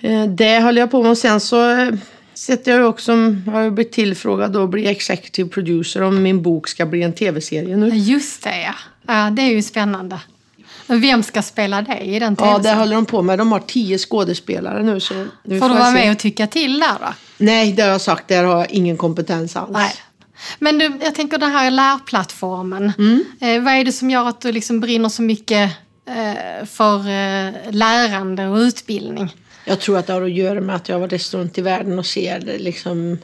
[0.00, 1.94] eh, det håller jag på med och sen så eh,
[2.36, 3.12] sitter jag också,
[3.46, 7.76] har jag blivit tillfrågad att bli executive producer om min bok ska bli en tv-serie
[7.76, 7.88] nu.
[7.88, 8.74] Just det ja.
[9.06, 10.20] ja, det är ju spännande.
[10.86, 12.78] Vem ska spela dig i den Ja, det tv-serien?
[12.78, 13.38] håller de på med.
[13.38, 15.00] De har tio skådespelare nu.
[15.00, 15.98] Så nu Får du jag vara se.
[15.98, 17.14] med och tycka till där då?
[17.38, 18.28] Nej, det har jag sagt.
[18.28, 19.70] Där har jag ingen kompetens alls.
[19.72, 19.92] Nej.
[20.58, 22.92] Men du, jag tänker den här lärplattformen.
[22.98, 23.24] Mm.
[23.40, 25.70] Eh, vad är det som gör att du liksom brinner så mycket
[26.08, 29.34] eh, för eh, lärande och utbildning?
[29.68, 31.98] Jag tror att det har att göra med att jag har varit runt i världen
[31.98, 32.58] och ser det.
[32.58, 33.18] Liksom,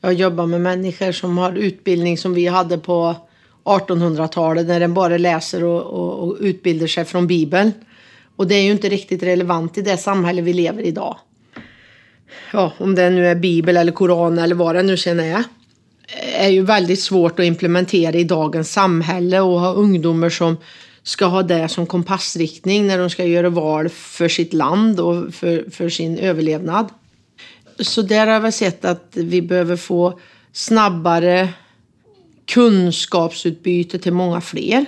[0.00, 3.16] jag jobbar med människor som har utbildning som vi hade på
[3.64, 7.72] 1800-talet när den bara läser och, och, och utbildar sig från Bibeln.
[8.36, 11.16] Och det är ju inte riktigt relevant i det samhälle vi lever i idag.
[12.52, 15.44] Ja, om det nu är Bibel eller Koran eller vad det nu sen är.
[16.38, 20.56] är ju väldigt svårt att implementera i dagens samhälle och ha ungdomar som
[21.06, 25.70] ska ha det som kompassriktning när de ska göra val för sitt land och för,
[25.70, 26.88] för sin överlevnad.
[27.78, 30.18] Så där har vi sett att vi behöver få
[30.52, 31.48] snabbare
[32.44, 34.86] kunskapsutbyte till många fler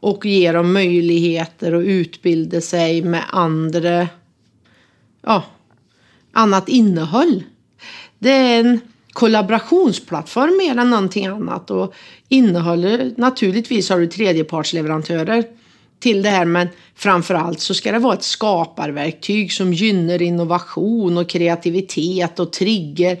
[0.00, 4.08] och ge dem möjligheter att utbilda sig med andra,
[5.22, 5.42] ja,
[6.32, 7.42] annat innehåll.
[8.18, 8.80] Det är en
[9.14, 11.94] kollaborationsplattform mer än någonting annat och
[12.28, 15.44] innehåller, naturligtvis har du tredjepartsleverantörer
[16.00, 21.28] till det här men framförallt så ska det vara ett skaparverktyg som gynnar innovation och
[21.28, 23.18] kreativitet och trigger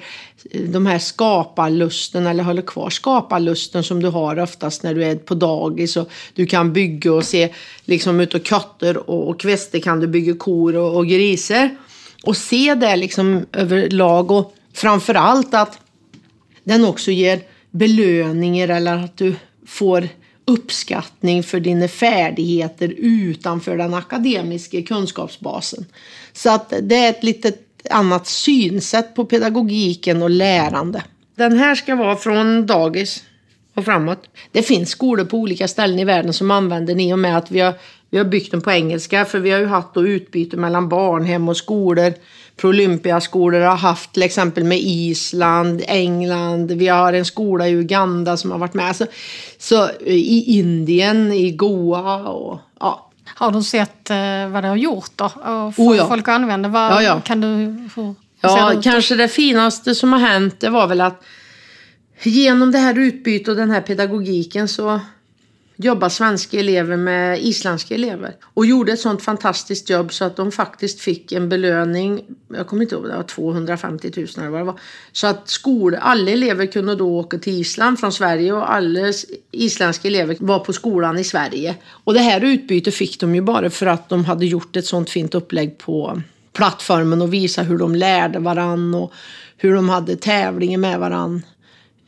[0.68, 5.34] de här skaparlusten eller håller kvar skaparlusten som du har oftast när du är på
[5.34, 7.52] dagis och du kan bygga och se
[7.84, 11.76] liksom utav katter och, och kväster kan du bygga kor och, och grisar
[12.22, 15.78] och se det liksom överlag och framförallt att
[16.64, 17.40] den också ger
[17.70, 19.34] belöningar eller att du
[19.66, 20.08] får
[20.44, 25.86] uppskattning för dina färdigheter utanför den akademiska kunskapsbasen.
[26.32, 27.52] Så att det är ett lite
[27.90, 31.02] annat synsätt på pedagogiken och lärande.
[31.36, 33.24] Den här ska vara från dagis
[33.74, 34.28] och framåt.
[34.52, 37.50] Det finns skolor på olika ställen i världen som använder den i och med att
[37.50, 37.74] vi har,
[38.10, 41.48] vi har byggt den på engelska för vi har ju haft då utbyte mellan barnhem
[41.48, 42.14] och skolor.
[42.56, 48.50] Pro-Olympiaskolor har haft till exempel med Island, England, vi har en skola i Uganda som
[48.50, 48.96] har varit med.
[48.96, 49.06] Så,
[49.58, 53.10] så i Indien, i Goa och ja.
[53.36, 55.24] Har du sett eh, vad det har gjort då?
[55.24, 56.08] Och Oh ja.
[56.08, 56.68] folk använda?
[56.68, 57.20] Vad, Ja, ja.
[57.20, 58.84] Kan du, hur, det Ja, ut?
[58.84, 61.22] kanske det finaste som har hänt det var väl att
[62.22, 65.00] genom det här utbytet och den här pedagogiken så
[65.76, 70.52] jobbar svenska elever med isländska elever och gjorde ett sånt fantastiskt jobb så att de
[70.52, 72.24] faktiskt fick en belöning.
[72.54, 74.80] Jag kommer inte ihåg, det var 250 000 eller vad det var.
[75.12, 79.12] Så att skol, alla elever kunde då åka till Island från Sverige och alla
[79.50, 81.76] isländska elever var på skolan i Sverige.
[82.04, 85.10] Och det här utbytet fick de ju bara för att de hade gjort ett sånt
[85.10, 86.22] fint upplägg på
[86.52, 89.12] plattformen och visa hur de lärde varann och
[89.56, 91.42] hur de hade tävlingar med varann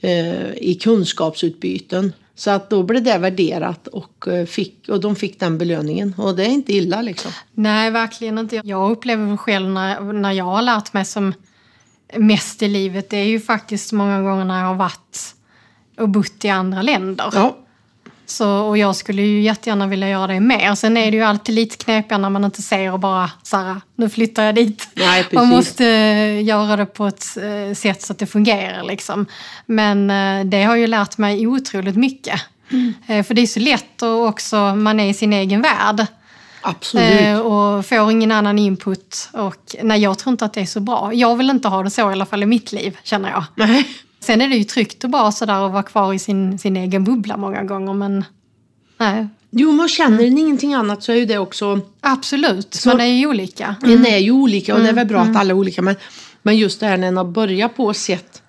[0.01, 2.13] eh, i kunskapsutbyten.
[2.37, 6.15] Så att då blev det värderat och, eh, fick, och de fick den belöningen.
[6.19, 7.33] Och det är inte illa liksom.
[7.55, 8.61] Nej, verkligen inte.
[8.65, 11.35] Jag upplever själv när, när jag har lärt mig som
[12.15, 15.35] mest i livet, det är ju faktiskt många gånger när jag har varit
[15.99, 17.31] och bott i andra länder.
[17.33, 17.57] Ja,
[18.27, 20.75] Så, och jag skulle ju jättegärna vilja göra det mer.
[20.75, 24.09] Sen är det ju alltid lite knepigare när man inte ser och bara så nu
[24.09, 24.89] flyttar jag dit.
[24.95, 25.35] Nej, precis.
[25.35, 29.27] Man måste eh, göra det på ett eh, sätt så att det fungerar liksom.
[29.67, 32.41] Men eh, det har ju lärt mig otroligt mycket.
[32.73, 33.25] Mm.
[33.25, 36.07] För det är så lätt och också, man är i sin egen värld.
[36.61, 37.45] absolut.
[37.45, 39.29] Och får ingen annan input.
[39.33, 41.15] Och nej, jag tror inte att det är så bra.
[41.15, 43.45] Jag vill inte ha det så i alla fall i mitt liv, känner jag.
[43.55, 43.89] Nej.
[44.21, 47.05] Sen är det ju tryggt och bra sådär att vara kvar i sin, sin egen
[47.05, 48.25] bubbla många gånger, men
[48.99, 49.29] nej.
[49.51, 51.81] Jo, men känner ni ingenting annat så är ju det också...
[52.01, 53.77] Absolut, Så- man är ju olika.
[53.83, 55.83] En är ju olika och det är väl bra att alla är olika.
[55.83, 55.95] Men,
[56.43, 58.43] men just det här när har börjat på och sett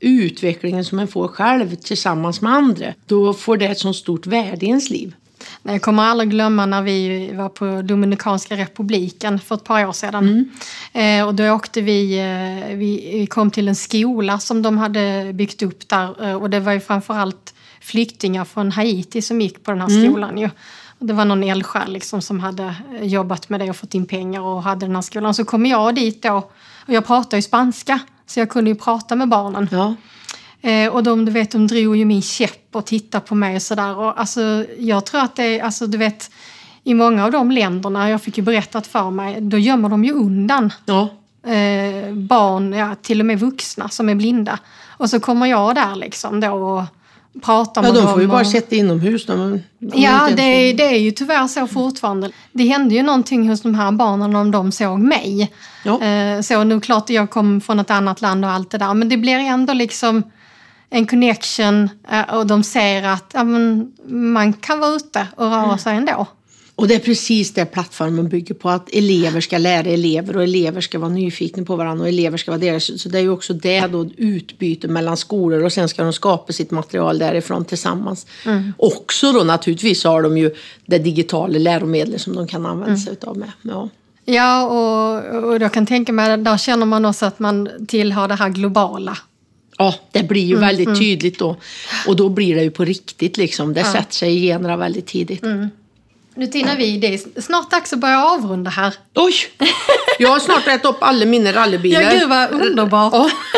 [0.00, 2.94] utvecklingen som en får själv tillsammans med andra.
[3.06, 5.14] Då får det ett så stort värde i ens liv.
[5.62, 9.92] Nej, Jag kommer aldrig glömma när vi var på Dominikanska republiken för ett par år
[9.92, 10.50] sedan.
[10.92, 15.62] Eh, och då åkte vi, eh, vi, kom till en skola som de hade byggt
[15.62, 16.28] upp där.
[16.28, 20.38] Eh, och det var ju framförallt flyktingar från Haiti som gick på den här skolan.
[20.38, 20.50] Ju.
[20.98, 24.62] Det var någon eldsjäl liksom som hade jobbat med det och fått in pengar och
[24.62, 25.34] hade den här skolan.
[25.34, 26.36] Så kom jag dit då
[26.86, 27.98] och jag pratar ju spanska.
[28.26, 29.68] Så jag kunde ju prata med barnen.
[29.70, 29.94] Ja.
[30.62, 33.62] Eh, och de, du vet, de drog ju min käpp och tittade på mig och
[33.62, 33.98] sådär.
[33.98, 36.30] Och alltså, jag tror att det är, alltså du vet,
[36.84, 40.12] i många av de länderna, jag fick ju berättat för mig, då gömmer de ju
[40.12, 41.00] undan Ja.
[41.50, 44.58] eh, barn, ja, till och med vuxna som är blinda.
[44.96, 46.82] Och så kommer jag där liksom då och
[47.44, 48.12] pratar ja, med de dem.
[48.12, 48.46] får ju bara och...
[48.46, 49.26] sitta inomhus.
[49.26, 52.30] De, de Ja, det, ens- är- det är ju tyvärr så fortfarande.
[52.52, 55.52] Det hände ju någonting hos de här barnen om de såg mig.
[55.84, 56.02] Ja.
[56.02, 58.94] Eh, Så nu klart jag kom från ett annat land och allt det där.
[58.94, 60.22] Men det blir ändå liksom
[60.90, 63.44] en connection eh, och de ser att ja,
[64.08, 65.64] man kan vara ute och Mm.
[65.64, 66.26] röra sig ändå.
[66.74, 68.70] Och det är precis det plattformen bygger på.
[68.70, 72.50] Att elever ska lära elever och elever ska vara nyfikna på varandra och elever ska
[72.50, 73.00] vara deras.
[73.02, 76.52] Så det är ju också det då, utbyte mellan skolor och sen ska de skapa
[76.52, 78.26] sitt material därifrån tillsammans.
[78.76, 80.54] Också då naturligtvis har de ju
[80.86, 83.52] det digitala läromedel som de kan använda sig utav med.
[83.62, 83.88] Ja.
[84.24, 88.34] Ja, och, och jag kan tänka mig, där känner man också att man tillhör det
[88.34, 89.18] här globala.
[89.80, 91.56] Ja, det blir ju väldigt tydligt då.
[92.06, 93.74] Och då blir det ju på riktigt liksom.
[93.74, 95.42] Det sätter sig i generna väldigt tidigt.
[96.34, 98.94] Nu Tina, vi, det är snart dags att börja avrunda här.
[99.14, 99.34] Oj!
[100.18, 102.00] Jag har snart ätit upp alla mina rallybilar.
[102.00, 103.12] Ja, gud vad underbart.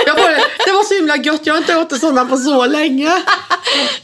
[0.06, 0.32] Ja, bara,
[0.66, 1.46] det var så himla gött.
[1.46, 3.06] Jag har inte ätit sådana på så länge.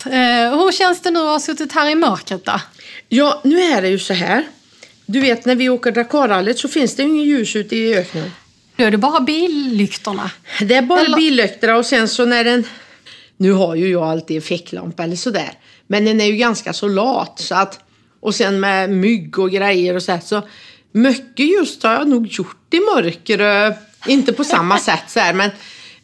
[0.06, 2.60] Eh, hur känns det nu att ha suttit här i mörkret då?
[3.08, 4.46] Ja, nu är det ju så här.
[5.06, 8.30] Du vet, när vi åker Dakarrallyt så finns det ju inget ljus ute i öknen.
[8.78, 10.30] Då är det bara billyktorna.
[10.60, 12.64] Det är bara Eller- billyktorna och sen så när den...
[13.36, 15.52] Nu har ju jag alltid ficklampa eller sådär.
[15.86, 17.80] Men den är ju ganska så lat så att...
[18.20, 20.18] Och sen med mygg och grejer och så.
[20.24, 20.42] Så
[20.92, 23.66] mycket just har jag nog gjort i mörker.
[23.66, 23.72] eh,
[24.06, 25.50] Inte på samma sätt så här men...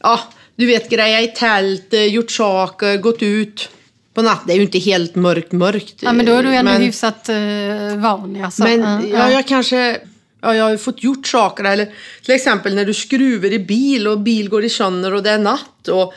[0.02, 0.20] Ja,
[0.56, 3.68] du vet greja i tält, eh, gjort saker, gått ut
[4.14, 4.46] på natten.
[4.46, 5.94] Det är ju inte helt mörkt mörkt.
[6.00, 8.44] Ja, men då är du ändå men- hyfsat uh, van.
[8.44, 8.62] Alltså.
[8.62, 10.00] men Ja, ja, jag kanske...
[10.44, 11.64] Ja, jag har ju fått gjort saker.
[11.64, 11.88] Eller
[12.24, 15.38] till exempel när du skruvar i bil och bil går i sönder och det är
[15.38, 15.88] natt.
[15.88, 16.14] Och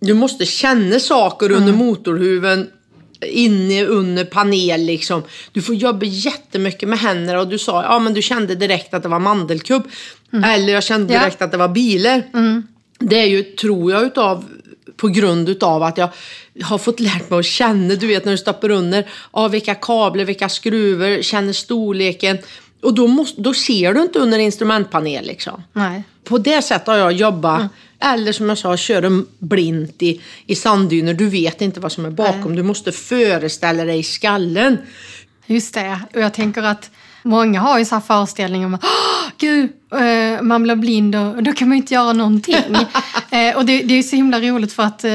[0.00, 1.58] du måste känna saker Mm.
[1.58, 2.70] under motorhuven.
[3.26, 5.22] Inne under panel liksom.
[5.52, 9.02] Du får jobba jättemycket med händerna och du sa ja men du kände direkt att
[9.02, 9.82] det var mandelkubb.
[10.44, 11.14] Eller jag kände Mm.
[11.14, 11.18] Ja.
[11.18, 11.24] Mm.
[11.28, 12.22] direkt att det var bilar.
[12.98, 14.44] Det är ju, tror jag, utav,
[14.96, 16.08] på grund utav att jag
[16.62, 20.24] har fått lärt mig att känna, du vet när du stoppar under, av vilka kablar,
[20.24, 22.38] vilka skruvar, känner storleken.
[22.82, 25.62] Och då, måste, då ser du inte under instrumentpanel liksom.
[25.72, 26.02] Nej.
[26.24, 27.62] På det sättet har jag jobbat.
[27.98, 31.14] Eller som jag sa, köra blint i, i sanddyner.
[31.14, 32.56] Du vet inte vad som är bakom.
[32.56, 34.78] Du måste föreställa dig i skallen.
[35.46, 36.00] Just det.
[36.14, 36.90] Och jag tänker att
[37.22, 41.42] många har ju så här föreställningar om att "Åh, gud, eh, man blir blind och
[41.42, 42.54] då kan man ju inte göra någonting.
[43.30, 45.10] eh, och det, det är så himla roligt för att, eh,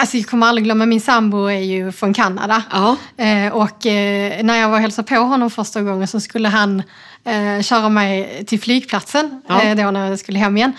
[0.00, 2.62] alltså jag kommer aldrig glömma, min sambo är ju från Kanada.
[2.72, 2.96] Ja.
[3.52, 3.84] Och
[4.44, 6.82] när jag var och hälsade på honom första gången så skulle han
[7.62, 9.74] köra mig till flygplatsen Ja.
[9.74, 10.72] då när jag skulle hem igen.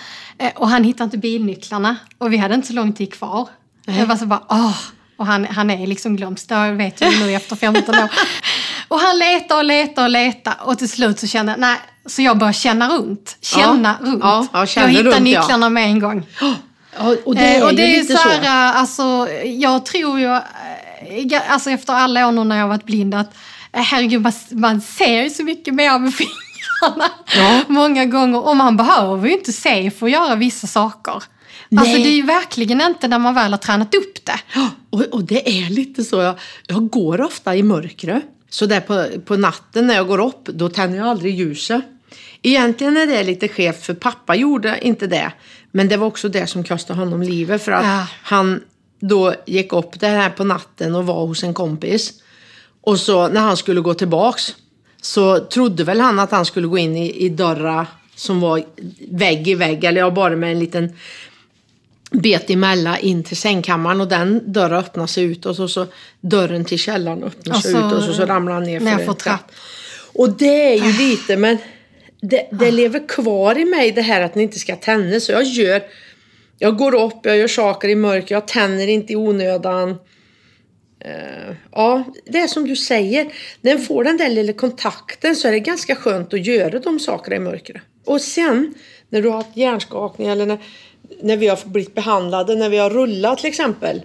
[0.55, 3.49] Och han hittade inte bilnycklarna och vi hade inte så lång tid kvar.
[3.85, 4.77] Jag var så bara, åh!
[5.17, 8.09] Och han, han är liksom glömsk, det vet jag nu efter 15 år.
[8.87, 12.21] Och han letar och letar och letar och till slut så kände jag, nej, så
[12.21, 13.37] jag började känna runt.
[13.41, 14.07] Känna Ja.
[14.07, 14.19] runt.
[14.23, 15.41] Ja, ja, känna jag hittade runt, ja.
[15.41, 16.25] nycklarna med en gång.
[16.97, 20.19] Ja, och det är, Eh, och det är lite så här, eh, alltså, jag tror
[20.19, 23.33] ju, eh, alltså efter alla år nu när jag har varit blind, att
[23.73, 27.61] eh, herregud, man, man ser ju så mycket mer med fingrarna Ja.
[27.67, 28.47] många gånger.
[28.47, 31.23] Och man behöver ju inte se för att göra vissa saker.
[31.77, 34.39] Alltså det är ju verkligen inte när man väl har tränat upp det.
[34.89, 36.21] Och, och det är lite så.
[36.21, 36.35] Jag,
[36.67, 38.23] jag går ofta i mörkret.
[38.49, 41.81] Så där på, på natten när jag går upp, då tänder jag aldrig ljuset.
[42.41, 45.33] Egentligen är det lite skevt för pappa gjorde inte det.
[45.71, 47.63] Men det var också det som kostade honom livet.
[47.63, 48.07] För att Ja.
[48.23, 48.61] han
[48.99, 52.13] då gick upp det här på natten och var hos en kompis.
[52.81, 54.55] Och så när han skulle gå tillbaks
[55.01, 58.63] så trodde väl han att han skulle gå in i, i dörrar som var
[59.11, 59.83] vägg i vägg.
[59.83, 60.93] Eller ja, bara med en liten
[62.13, 65.87] bet emellan in till sängkammaren och den dörren öppnade sig ut och så, så
[66.21, 68.87] dörren till källaren öppnade Och sig så ut och så, så ramlade han ner för
[68.87, 69.19] en trapp.
[69.19, 69.51] trapp.
[70.13, 71.57] Och det är ju lite, men
[72.21, 75.19] det, det lever kvar i mig det här att ni inte ska tända.
[75.19, 75.83] Så jag gör,
[76.59, 79.89] jag går upp, jag gör saker i mörker, jag tänder inte i onödan.
[81.05, 83.33] Eh, ja, det är som du säger.
[83.61, 86.99] När en får den där lilla kontakten så är det ganska skönt att göra de
[86.99, 87.81] sakerna i mörkret.
[88.05, 88.73] Och sen
[89.09, 90.57] när du har haft hjärnskakning eller när,
[91.23, 94.01] när vi har blivit behandlade, när vi har rullat till exempel.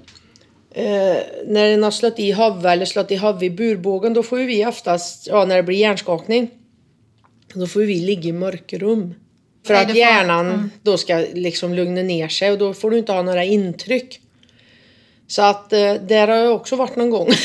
[0.71, 1.17] Eh,
[1.47, 4.67] när den har slått i huvudet eller slått i huvudet i burbågen då får vi
[4.67, 6.51] oftast, ja när det blir hjärnskakning,
[7.55, 9.15] då får vi ligga i mörkerrum.
[9.67, 13.13] För Nej, att hjärnan då ska liksom lugna ner sig och då får du inte
[13.13, 14.21] ha några intryck.
[15.27, 17.29] Så att eh, där har jag också varit någon gång.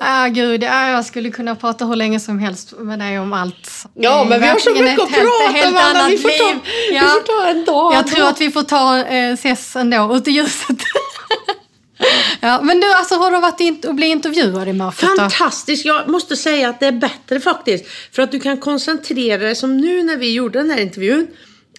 [0.00, 3.70] Ah, gud, ja, jag skulle kunna prata hur länge som helst med dig om allt.
[3.94, 5.98] ja, men vi har så mycket att prata helt om Anna.
[6.00, 6.58] annat Vi får, ta, liv.
[6.90, 7.02] vi Ja.
[7.02, 7.94] får ta en dag.
[7.94, 10.76] Jag tror att vi får ta eh, ses ändå, ut i ljuset.
[12.40, 15.10] ja, men du, alltså, har du varit in och blivit intervjuad i mörkret?
[15.16, 15.84] Fantastiskt!
[15.84, 17.84] Jag måste säga att det är bättre faktiskt.
[18.12, 21.26] För att du kan koncentrera dig som nu när vi gjorde den här intervjun.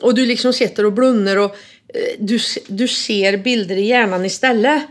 [0.01, 1.55] Och du liksom sitter och blundar och
[1.93, 4.83] eh, du, du ser bilder i hjärnan istället.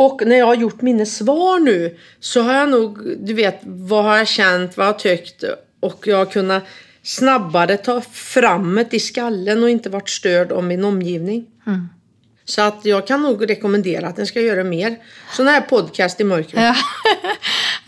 [0.00, 4.04] Och när jag har gjort mina svar nu så har jag nog, du vet, vad
[4.04, 5.44] har jag känt, vad har jag tyckt
[5.80, 6.64] och jag har kunnat
[7.02, 11.46] snabbare ta framåt i skallen och inte varit störd om min omgivning.
[12.44, 14.96] Så att jag kan nog rekommendera att den ska göra mer
[15.32, 16.62] sådana här podcast i mörkret.
[16.62, 16.74] Ja.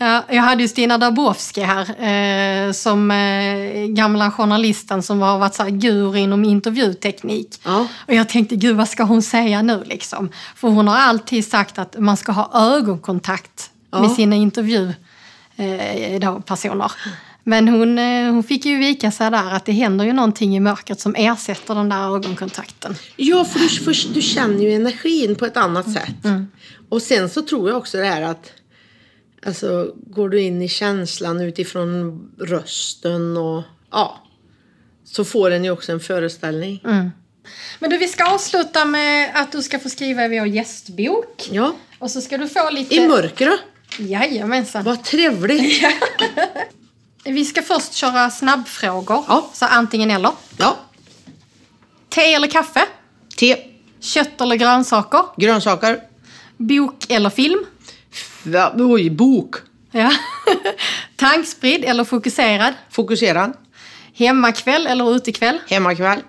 [0.01, 1.81] Ja, jag hade ju Stina Dabrowski här
[2.67, 7.61] eh, som eh, gamla journalisten som har varit så här guru inom intervjuteknik.
[7.63, 7.87] Ja.
[8.07, 10.29] Och jag tänkte, gud vad ska hon säga nu liksom?
[10.55, 14.01] För hon har alltid sagt att man ska ha ögonkontakt Ja.
[14.01, 16.85] med sina intervjupersoner.
[16.85, 16.91] Eh.
[17.43, 20.59] Men hon, eh, hon fick ju vika sig där att det händer ju någonting i
[20.59, 22.95] mörkret som ersätter den där ögonkontakten.
[23.15, 26.15] Ja, för du, för du känner ju energin på ett annat sätt.
[26.89, 28.51] Och sen så tror jag också det här att
[29.45, 34.19] alltså, går du in i känslan utifrån rösten och ja,
[35.05, 36.79] så får den ju också en föreställning.
[37.79, 41.49] Men du, vi ska avsluta med att du ska få skriva i vår gästbok.
[41.51, 42.95] Ja, Och så ska du få lite...
[42.95, 43.59] i mörkret.
[43.99, 44.83] Jajamensan.
[44.83, 45.83] Vad trevligt.
[47.23, 49.25] Vi ska först köra snabbfrågor.
[49.27, 49.49] Ja.
[49.53, 50.31] Så antingen eller.
[50.57, 50.77] Ja,
[52.09, 52.81] Te eller kaffe?
[53.37, 53.57] te,
[53.99, 55.23] Kött eller grönsaker?
[55.37, 55.99] grönsaker,
[56.57, 57.65] Bok eller film?
[58.43, 59.55] Va- oj, bok,
[59.91, 60.11] Ja.
[61.15, 62.73] Tankspridd eller fokuserad?
[62.89, 63.53] fokuserad,
[64.13, 65.59] Hemmakväll eller utekväll?
[65.69, 66.19] hemmakväll,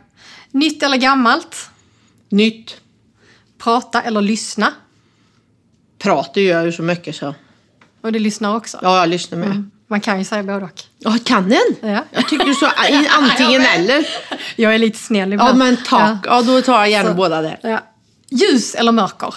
[0.50, 1.68] Nytt eller gammalt?
[2.28, 2.76] nytt.
[3.58, 4.72] Prata eller lyssna?
[5.98, 7.34] Pratar gör jag ju så mycket så.
[8.02, 8.78] Och du lyssnar också?
[8.82, 9.70] Ja, jag lyssnar med.
[9.88, 10.82] Man kan ju säga både och.
[10.98, 11.90] Ja, kan den?
[11.92, 12.04] Ja.
[12.10, 12.70] Jag tycker du sa
[13.10, 14.06] antingen eller.
[14.56, 15.58] Jag är lite snäll Ja, ibland.
[15.58, 16.24] men tack.
[16.26, 17.14] Ja, då tar jag gärna Så.
[17.14, 17.58] båda där.
[17.62, 17.78] Ja.
[18.30, 19.34] Ljus eller mörker?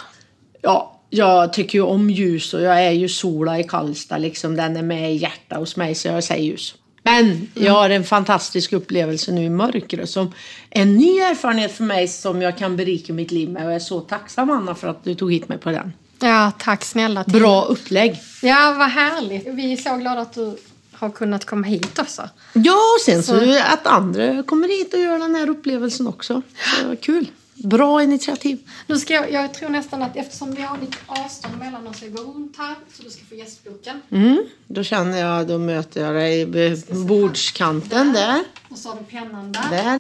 [0.62, 4.56] Ja, jag tycker ju om ljus och jag är ju sola i Karlstad liksom.
[4.56, 6.76] Den är med i hjärtat hos mig så jag säger ljus.
[7.04, 10.34] Men jag har en fantastisk upplevelse nu i mörkret som
[10.70, 13.80] en ny erfarenhet för mig som jag kan berika mitt liv med och jag är
[13.80, 15.94] så tacksam Anna för att du tog hit mig på den.
[16.20, 17.24] Ja, tack snälla.
[17.24, 17.34] Till.
[17.34, 18.20] Bra upplägg.
[18.42, 19.48] Ja, vad härligt.
[19.48, 20.58] Vi är så glada att du
[20.92, 22.30] har kunnat komma hit också.
[22.54, 26.42] Ja, och sen så, Så- att andra kommer hit och gör den här upplevelsen också.
[26.82, 27.28] Så, kul.
[27.64, 28.58] Bra initiativ.
[28.88, 32.12] Nu ska jag, jag tror nästan att eftersom vi har lite avstånd mellan oss, jag
[32.14, 34.02] går runt här så du ska få gästboken.
[34.12, 38.44] Mm, då känner jag, då möter jag dig vid bordskanten där.
[38.70, 39.70] Och så har du pennan där.
[39.72, 40.00] Där.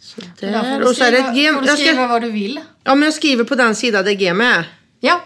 [0.00, 0.80] Så Där får där.
[0.80, 1.54] du Och så är det ett skriva- G.
[1.54, 2.60] får du skriva ska, vad du vill.
[2.84, 4.70] ja, men jag skriver på den sida där G är.
[5.00, 5.24] Ja.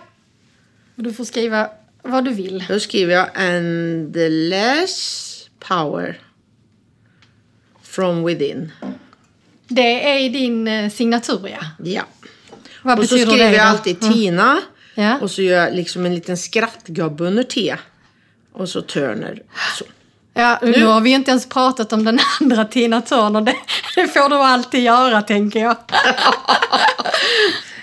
[0.97, 1.71] Och du får skriva
[2.03, 2.65] vad du vill.
[2.69, 6.21] Då skriver jag endless power
[7.83, 8.73] from within.
[9.69, 11.67] Det är din eh, signatur, ja.
[11.91, 12.03] Ja.
[12.83, 14.15] Vad Och så skriver det jag alltid Mm.
[14.15, 14.59] Tina.
[14.95, 15.19] Ja.
[15.21, 17.77] Och så gör jag liksom en liten skrattgubbe under T.
[18.53, 19.43] Och så Turner.
[19.79, 19.85] Så.
[20.35, 20.85] Ja, nu.
[20.85, 23.41] har vi inte ens pratat om den andra Tina Turner.
[23.41, 23.55] Det,
[23.95, 25.77] det får du alltid göra, tänker jag.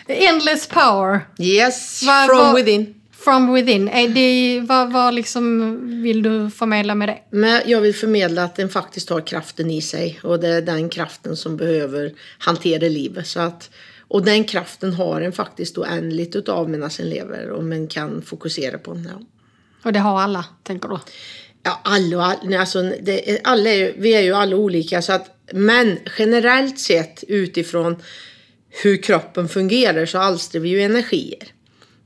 [0.08, 1.20] Endless power.
[1.40, 2.96] Yes, Vad- from vad- within.
[3.24, 3.88] From within.
[3.88, 7.20] Är det, vad, vad liksom vill du förmedla med det?
[7.30, 10.90] Men jag vill förmedla att den faktiskt har kraften i sig och det är den
[10.90, 13.28] kraften som behöver hantera livet.
[13.28, 13.70] Så att,
[14.08, 18.78] och den kraften har en faktiskt oändligt utav medan en lever och man kan fokusera
[18.78, 19.10] på den.
[19.12, 19.26] Ja.
[19.84, 20.98] Och det har alla, tänker du?
[21.64, 25.02] Ja, alla, alla, alltså, det, alla är, vi är ju alla olika.
[25.02, 27.96] Så att, men generellt sett utifrån
[28.84, 31.54] hur kroppen fungerar så alstrar vi ju energier.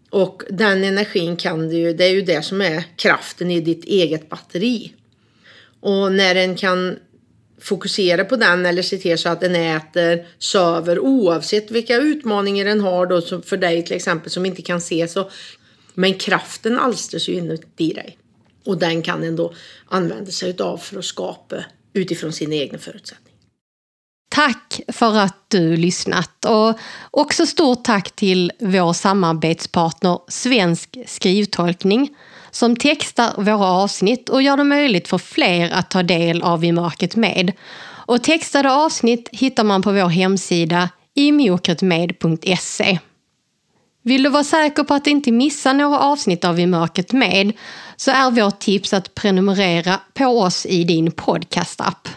[0.09, 3.85] Och den energin kan du ju, det är ju det som är kraften i ditt
[3.85, 4.93] eget batteri.
[5.79, 6.99] Och när den kan
[7.61, 12.81] fokusera på den eller se till så att den äter, söver oavsett vilka utmaningar den
[12.81, 15.29] har då som för dig till exempel som inte kan se så.
[15.93, 18.17] Men kraften alstras ju inuti dig.
[18.65, 19.53] Och den kan den då
[19.85, 23.27] använda sig utav för att skapa utifrån sina egna förutsättningar.
[24.30, 26.80] Tack för att du lyssnat och
[27.12, 32.10] också stort tack till vår samarbetspartner Svensk skrivtolkning
[32.52, 36.72] som textar våra avsnitt och gör det möjligt för fler att ta del av I
[36.72, 37.52] mörkret med.
[38.08, 42.99] Och textade avsnitt hittar man på vår hemsida imjokretmed.se.
[44.04, 47.54] Vill du vara säker på att inte missa några avsnitt av I mörkret med
[47.95, 52.08] så är vårt tips att prenumerera på oss i din podcastapp.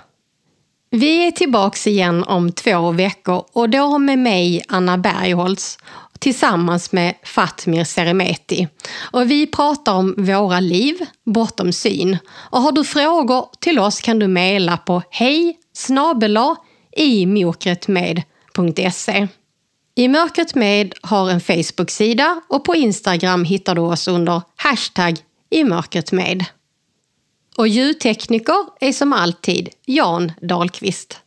[0.93, 5.79] Vi är tillbaks igen om två veckor och då med mig, Anna Bergholtz,
[6.19, 8.69] tillsammans med Fatmir Seremeti.
[9.13, 12.19] Och vi pratar om våra liv bortom syn.
[12.29, 15.59] Och har du frågor till oss kan du mejla på hej
[16.97, 17.27] i
[19.95, 25.17] I mörkret med har en Facebook-sida och på Instagram hittar du oss under hashtag
[25.51, 26.45] i mörkret med.
[27.61, 31.21] Och ljudtekniker är som alltid Jan Dahlqvist.